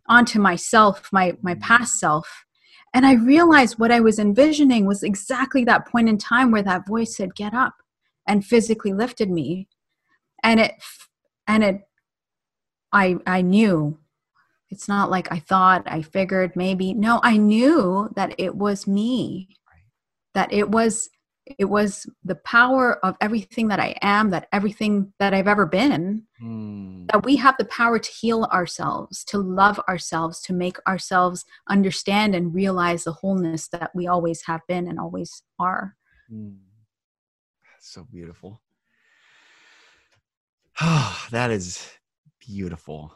[0.08, 1.60] onto myself, my my mm.
[1.60, 2.44] past self.
[2.92, 6.86] And I realized what I was envisioning was exactly that point in time where that
[6.86, 7.74] voice said, "Get up,"
[8.26, 9.68] and physically lifted me.
[10.42, 10.74] And it
[11.46, 11.80] and it
[12.92, 13.98] I I knew
[14.70, 16.94] it's not like I thought, I figured maybe.
[16.94, 19.48] No, I knew that it was me.
[20.34, 21.08] That it was
[21.58, 26.26] it was the power of everything that I am, that everything that I've ever been,
[26.38, 27.06] Hmm.
[27.06, 32.34] that we have the power to heal ourselves, to love ourselves, to make ourselves understand
[32.34, 35.96] and realize the wholeness that we always have been and always are.
[36.28, 36.56] Hmm.
[37.80, 38.62] So beautiful.
[40.80, 41.86] Oh, that is
[42.38, 43.14] beautiful.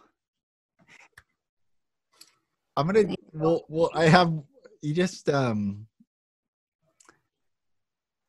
[2.77, 4.33] I'm gonna well well I have
[4.83, 5.87] you just um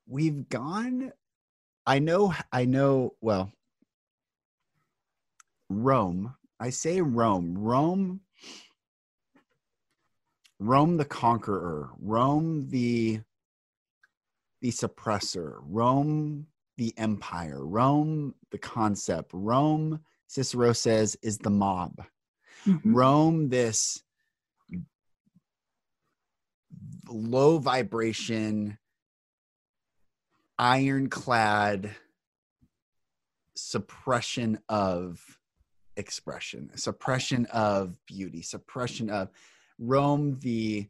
[0.08, 1.12] we've gone
[1.86, 3.52] I know I know well
[5.70, 6.36] Rome.
[6.60, 7.58] I say Rome.
[7.58, 8.22] Rome
[10.60, 11.90] Rome the conqueror.
[12.00, 13.22] Rome the
[14.62, 15.58] the suppressor.
[15.62, 16.48] Rome
[16.78, 17.66] the empire.
[17.66, 19.32] Rome the concept.
[19.34, 22.04] Rome Cicero says is the mob.
[22.66, 22.96] Mm-hmm.
[22.96, 24.02] Rome this
[27.08, 28.78] low vibration
[30.58, 31.96] ironclad
[33.56, 35.22] suppression of
[35.98, 39.30] expression suppression of beauty suppression of
[39.80, 40.88] rome the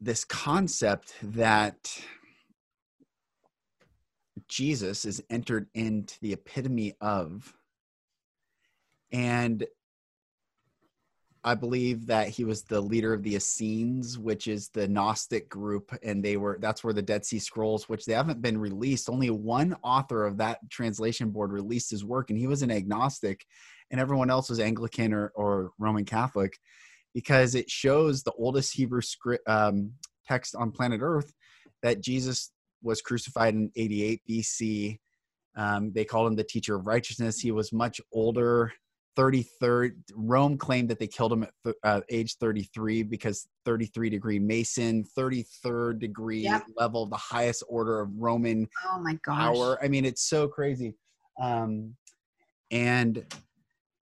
[0.00, 2.00] this concept that
[4.48, 7.54] jesus is entered into the epitome of
[9.12, 9.66] and
[11.46, 15.96] I believe that he was the leader of the Essenes, which is the Gnostic group,
[16.02, 19.08] and they were that's where the Dead Sea Scrolls, which they haven't been released.
[19.08, 23.46] Only one author of that translation board released his work, and he was an agnostic,
[23.92, 26.58] and everyone else was Anglican or, or Roman Catholic,
[27.14, 29.92] because it shows the oldest Hebrew script um,
[30.26, 31.32] text on planet Earth
[31.80, 32.50] that Jesus
[32.82, 34.98] was crucified in 88 BC.
[35.54, 37.38] Um, they called him the teacher of righteousness.
[37.38, 38.72] He was much older
[39.16, 44.38] 33rd rome claimed that they killed him at th- uh, age 33 because 33 degree
[44.38, 46.64] mason 33rd degree Yep.
[46.76, 49.36] level the highest order of roman Oh my gosh.
[49.36, 50.94] power i mean it's so crazy
[51.40, 51.94] um
[52.70, 53.24] and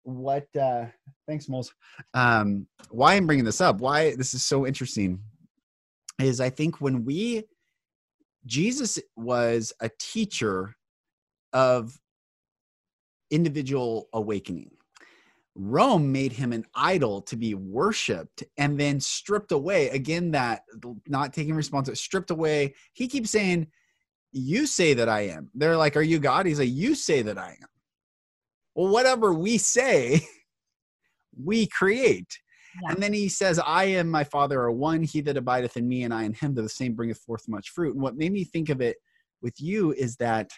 [0.03, 0.85] what uh
[1.27, 1.73] thanks moles
[2.13, 5.19] um why i'm bringing this up why this is so interesting
[6.19, 7.43] is i think when we
[8.45, 10.75] jesus was a teacher
[11.53, 11.97] of
[13.31, 14.71] individual awakening
[15.57, 19.89] Rome made him an idol to be worshipped and then stripped away.
[19.89, 20.61] Again, that
[21.07, 22.75] not taking responsibility, stripped away.
[22.93, 23.67] He keeps saying,
[24.31, 25.49] You say that I am.
[25.55, 26.45] They're like, Are you God?
[26.45, 27.67] He's like, You say that I am.
[28.75, 30.21] Well, whatever we say,
[31.43, 32.37] we create.
[32.83, 32.91] Yeah.
[32.91, 35.01] And then he says, I am my Father are one.
[35.01, 37.95] He that abideth in me and I in him, the same bringeth forth much fruit.
[37.95, 38.97] And what made me think of it
[39.41, 40.51] with you is that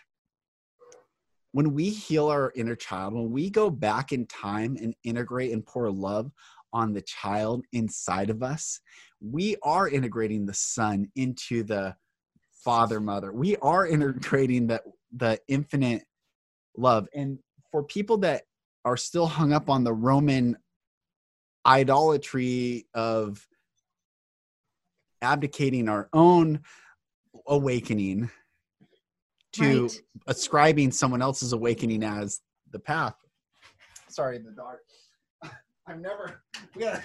[1.52, 5.66] when we heal our inner child, when we go back in time and integrate and
[5.66, 6.32] pour love
[6.72, 8.80] on the child inside of us,
[9.22, 11.96] we are integrating the son into the
[12.64, 13.32] father mother.
[13.32, 14.82] We are integrating the
[15.16, 16.04] the infinite
[16.78, 17.08] love.
[17.16, 17.40] And
[17.72, 18.44] for people that
[18.86, 20.58] are still hung up on the Roman
[21.66, 23.46] idolatry of
[25.22, 26.62] abdicating our own
[27.48, 28.30] awakening
[29.60, 30.00] to Right.
[30.28, 32.42] ascribing someone else's awakening as
[32.72, 33.16] the path.
[34.10, 34.82] Sorry, the dark.
[35.88, 36.42] I'm never.
[36.76, 37.04] We gotta.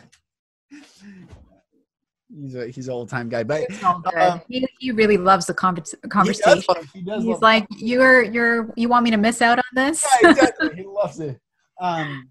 [2.36, 4.14] He's a he's an old time guy, but It's all good.
[4.14, 6.64] Um, he, he really loves the convers- he does conversation.
[6.68, 10.04] love- he does He's like, you're you're you want me to miss out on this?
[10.22, 10.70] yeah, exactly.
[10.76, 11.38] he loves it.
[11.80, 12.30] Um,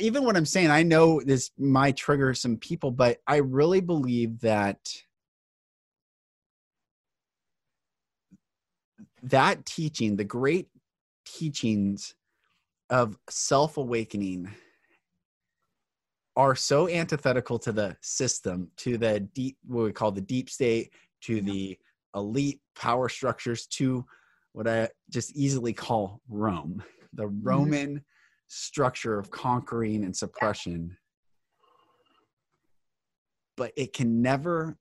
[0.00, 4.40] even what I'm saying, I know this might trigger some people, but I really believe
[4.40, 4.78] that
[9.26, 10.68] that teaching, the great
[11.24, 12.14] teachings
[12.90, 14.50] of self awakening,
[16.36, 20.92] are so antithetical to the system, to the deep, what we call the deep state,
[21.22, 21.78] to the
[22.14, 24.04] elite power structures, to
[24.52, 27.46] what I just easily call Rome, the Mm-hmm.
[27.46, 28.04] Roman
[28.48, 30.96] structure of conquering and suppression.
[33.56, 34.76] But it can never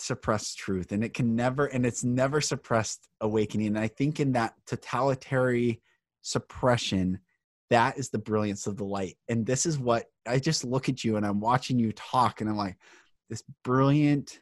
[0.00, 3.68] suppress truth and it can never, and it's never suppressed awakening.
[3.68, 5.76] And I think in that totalitarian
[6.22, 7.20] suppression,
[7.70, 9.16] that is the brilliance of the light.
[9.28, 12.50] And this is what I just look at you and I'm watching you talk and
[12.50, 12.76] I'm like,
[13.28, 14.40] this brilliant,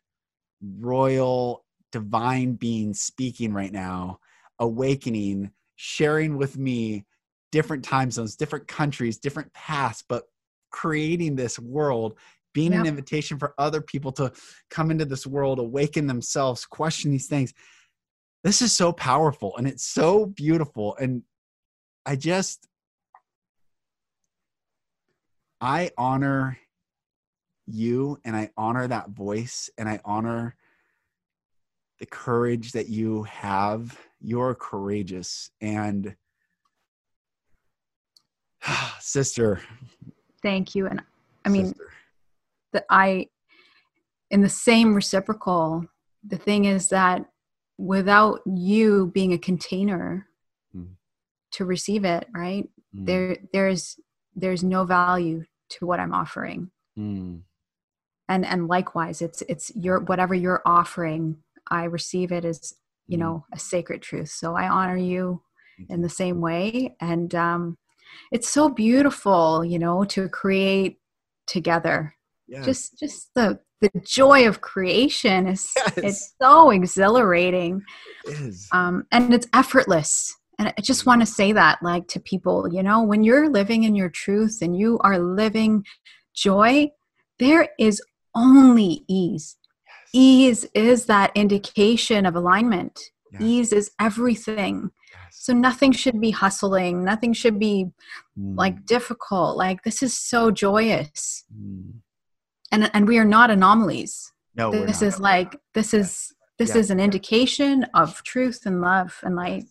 [0.62, 4.18] royal, divine being speaking right now,
[4.58, 7.04] awakening, sharing with me
[7.52, 10.24] different time zones, different countries, different paths, but
[10.70, 12.18] creating this world,
[12.58, 14.32] being an invitation for other people to
[14.68, 17.54] come into this world, awaken themselves, question these things.
[18.42, 20.96] This is so powerful and it's so beautiful.
[20.96, 21.22] And
[22.04, 22.66] I just,
[25.60, 26.58] I honor
[27.68, 30.56] you and I honor that voice and I honor
[32.00, 33.96] the courage that you have.
[34.20, 36.16] You're courageous and
[38.98, 39.60] sister.
[40.42, 40.88] Thank you.
[40.88, 41.02] And
[41.44, 41.87] I mean, sister.
[42.72, 43.28] That I,
[44.30, 45.86] in the same reciprocal,
[46.26, 47.24] the thing is that
[47.78, 50.26] without you being a container
[50.74, 50.96] Mhm.
[51.52, 52.68] to receive it, right?
[52.94, 53.98] Mm, There, there's,
[54.34, 56.70] there's no value to what I'm offering.
[56.98, 57.42] mm,
[58.28, 62.74] And, and likewise, it's, it's your, whatever you're offering, I receive it as,
[63.06, 63.20] you mm.
[63.20, 64.28] know, a sacred truth.
[64.30, 65.42] So I honor you
[65.88, 66.96] in the same way.
[67.00, 67.78] And, um,
[68.32, 70.98] it's so beautiful, you know, to create
[71.46, 72.14] together
[72.64, 75.92] Just just the the joy of creation is Yes.
[75.98, 77.82] it's so exhilarating.
[78.26, 78.68] It is.
[78.72, 80.34] um and it's effortless.
[80.58, 83.84] And i just want to say that like to people you know when you're living
[83.84, 85.84] in your truth and you are living
[86.34, 86.90] joy
[87.38, 88.02] there is
[88.34, 89.56] only ease.
[89.86, 90.10] Yes.
[90.12, 92.98] ease is that indication of alignment.
[93.32, 93.42] Yes.
[93.42, 94.90] ease is everything.
[95.30, 97.04] So nothing should be hustling.
[97.04, 97.86] Nothing should be
[98.38, 99.56] Mm, like difficult.
[99.56, 101.44] Like this is so joyous.
[101.52, 101.94] Mm.
[102.72, 106.80] And and we are not anomalies no, we're this is like this is this Yeah.
[106.80, 109.64] is an indication of truth and love and light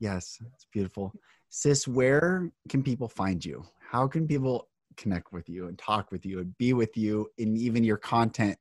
[0.00, 1.12] Yes, it's beautiful.
[1.48, 3.64] Sis, where can people find you?
[3.88, 7.56] How can people connect with you and talk with you and be with you in
[7.56, 8.58] even your content?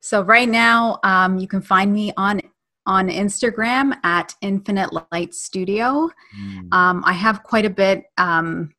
[0.00, 2.40] so right now um, you can find me on
[2.86, 8.70] on instagram at infinite light studio Mm, um, i have quite a bit um,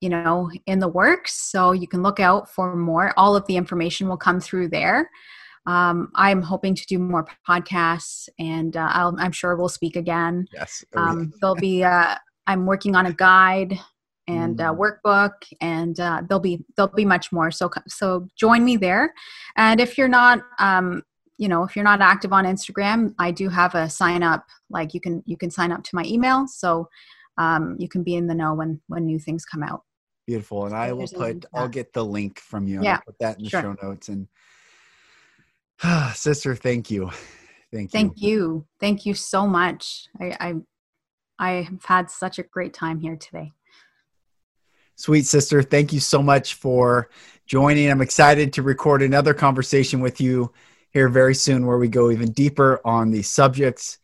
[0.00, 3.56] you know in the works so you can look out for more all of the
[3.56, 5.10] information will come through there
[5.66, 10.46] um, i'm hoping to do more podcasts and uh, I'll, i'm sure we'll speak again
[10.52, 10.84] yes.
[10.94, 11.10] Oh, yeah.
[11.10, 12.14] um, there'll be uh,
[12.46, 13.78] i'm working on a guide
[14.28, 14.78] and a Mm.
[15.04, 19.14] workbook and uh, there'll be there'll be much more so so join me there
[19.56, 21.02] and if you're not um,
[21.38, 24.94] you know if you're not active on instagram i do have a sign up like
[24.94, 26.88] you can you can sign up to my email so
[27.38, 29.82] um, you can be in the know when when new things come out
[30.26, 30.66] Beautiful.
[30.66, 33.02] And I will there's a link put, I'll get the link from you Yeah, I'll
[33.06, 33.62] put that in the sure.
[33.62, 34.08] show notes.
[34.08, 34.26] And
[36.14, 37.10] sister, thank you.
[37.72, 37.98] Thank you.
[37.98, 40.54] thank you thank you so much i i
[41.38, 43.52] i have had such a great time here today
[44.98, 47.10] Sweet sister, thank you so much for
[47.46, 47.90] joining.
[47.90, 50.50] I'm excited to record another conversation with you
[50.90, 53.98] here very soon where we go even deeper on these subjects.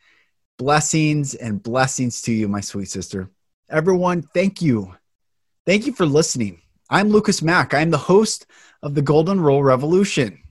[0.59, 3.31] Blessings and blessings to you, my sweet sister.
[3.71, 4.95] Everyone, thank you.
[5.65, 6.61] Thank you for listening.
[6.91, 7.73] I'm Lucas Mack.
[7.73, 8.47] I'm the host
[8.83, 10.43] of the Golden Rule Revolution.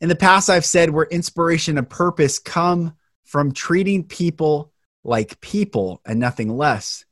[0.00, 4.72] In the past, I've said where inspiration and purpose come from treating people
[5.04, 7.04] like people and nothing less.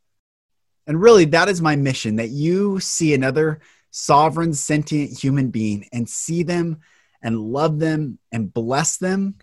[0.88, 3.60] And really, that is my mission that you see another
[3.92, 6.80] sovereign, sentient human being and see them
[7.22, 9.36] and love them and bless them.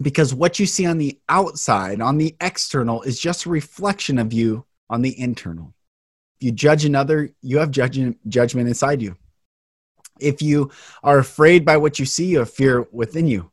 [0.00, 4.32] Because what you see on the outside, on the external, is just a reflection of
[4.32, 5.74] you on the internal.
[6.44, 9.16] You judge another, you have judgment, judgment inside you.
[10.20, 10.72] If you
[11.02, 13.50] are afraid by what you see, you have fear within you.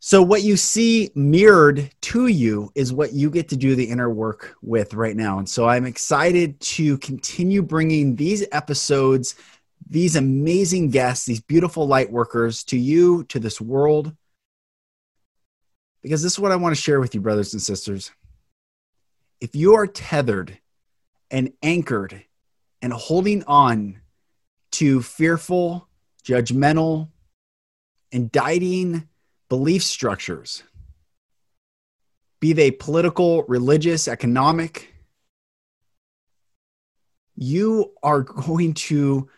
[0.00, 4.10] So, what you see mirrored to you is what you get to do the inner
[4.10, 5.38] work with right now.
[5.38, 9.36] And so, I'm excited to continue bringing these episodes,
[9.88, 14.12] these amazing guests, these beautiful light workers to you, to this world,
[16.02, 18.10] because this is what I want to share with you, brothers and sisters.
[19.40, 20.58] If you are tethered
[21.30, 22.24] and anchored
[22.82, 24.00] and holding on
[24.72, 25.88] to fearful,
[26.24, 27.08] judgmental,
[28.12, 29.08] indicting,
[29.48, 30.62] belief structures,
[32.40, 34.94] be they political, religious, economic,
[37.36, 39.28] you are going to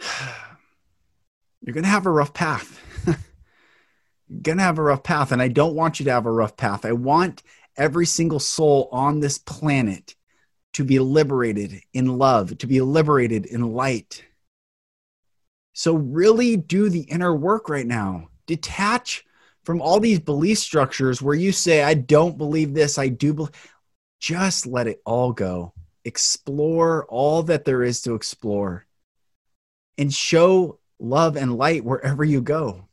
[1.60, 2.80] you're going to have a rough path.
[3.06, 3.16] you're
[4.42, 6.56] going to have a rough path and I don't want you to have a rough
[6.56, 6.84] path.
[6.84, 7.42] I want
[7.76, 10.14] every single soul on this planet
[10.74, 14.24] to be liberated in love, to be liberated in light.
[15.72, 18.28] So, really do the inner work right now.
[18.46, 19.24] Detach
[19.64, 23.52] from all these belief structures where you say, I don't believe this, I do believe.
[24.20, 25.72] Just let it all go.
[26.04, 28.86] Explore all that there is to explore
[29.98, 32.88] and show love and light wherever you go.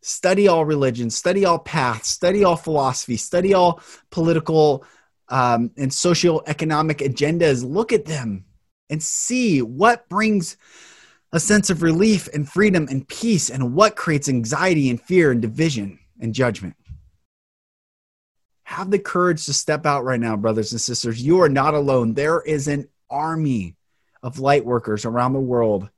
[0.00, 4.84] Study all religions, study all paths, study all philosophy, study all political
[5.28, 7.64] um, and socio-economic agendas.
[7.68, 8.44] Look at them
[8.90, 10.56] and see what brings
[11.32, 15.42] a sense of relief and freedom and peace and what creates anxiety and fear and
[15.42, 16.74] division and judgment.
[18.64, 21.22] Have the courage to step out right now, brothers and sisters.
[21.22, 22.14] You are not alone.
[22.14, 23.76] There is an army
[24.22, 25.88] of light workers around the world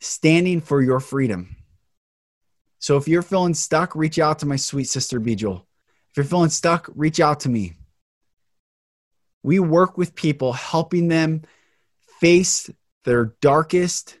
[0.00, 1.56] standing for your freedom.
[2.78, 5.62] So if you're feeling stuck, reach out to my sweet sister Beejal.
[6.10, 7.72] If you're feeling stuck, reach out to me.
[9.44, 11.42] We work with people, helping them
[12.18, 12.70] face
[13.04, 14.18] their darkest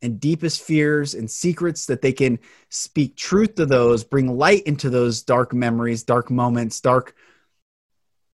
[0.00, 4.90] and deepest fears and secrets that they can speak truth to those, bring light into
[4.90, 7.16] those dark memories, dark moments, dark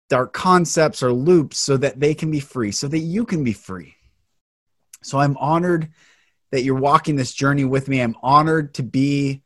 [0.10, 3.54] dark concepts or loops so that they can be free, so that you can be
[3.54, 3.96] free.
[5.04, 5.90] So I'm honored
[6.52, 8.02] that you're walking this journey with me.
[8.02, 9.44] I'm honored to be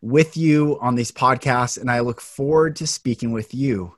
[0.00, 3.97] with you on these podcasts, and I look forward to speaking with you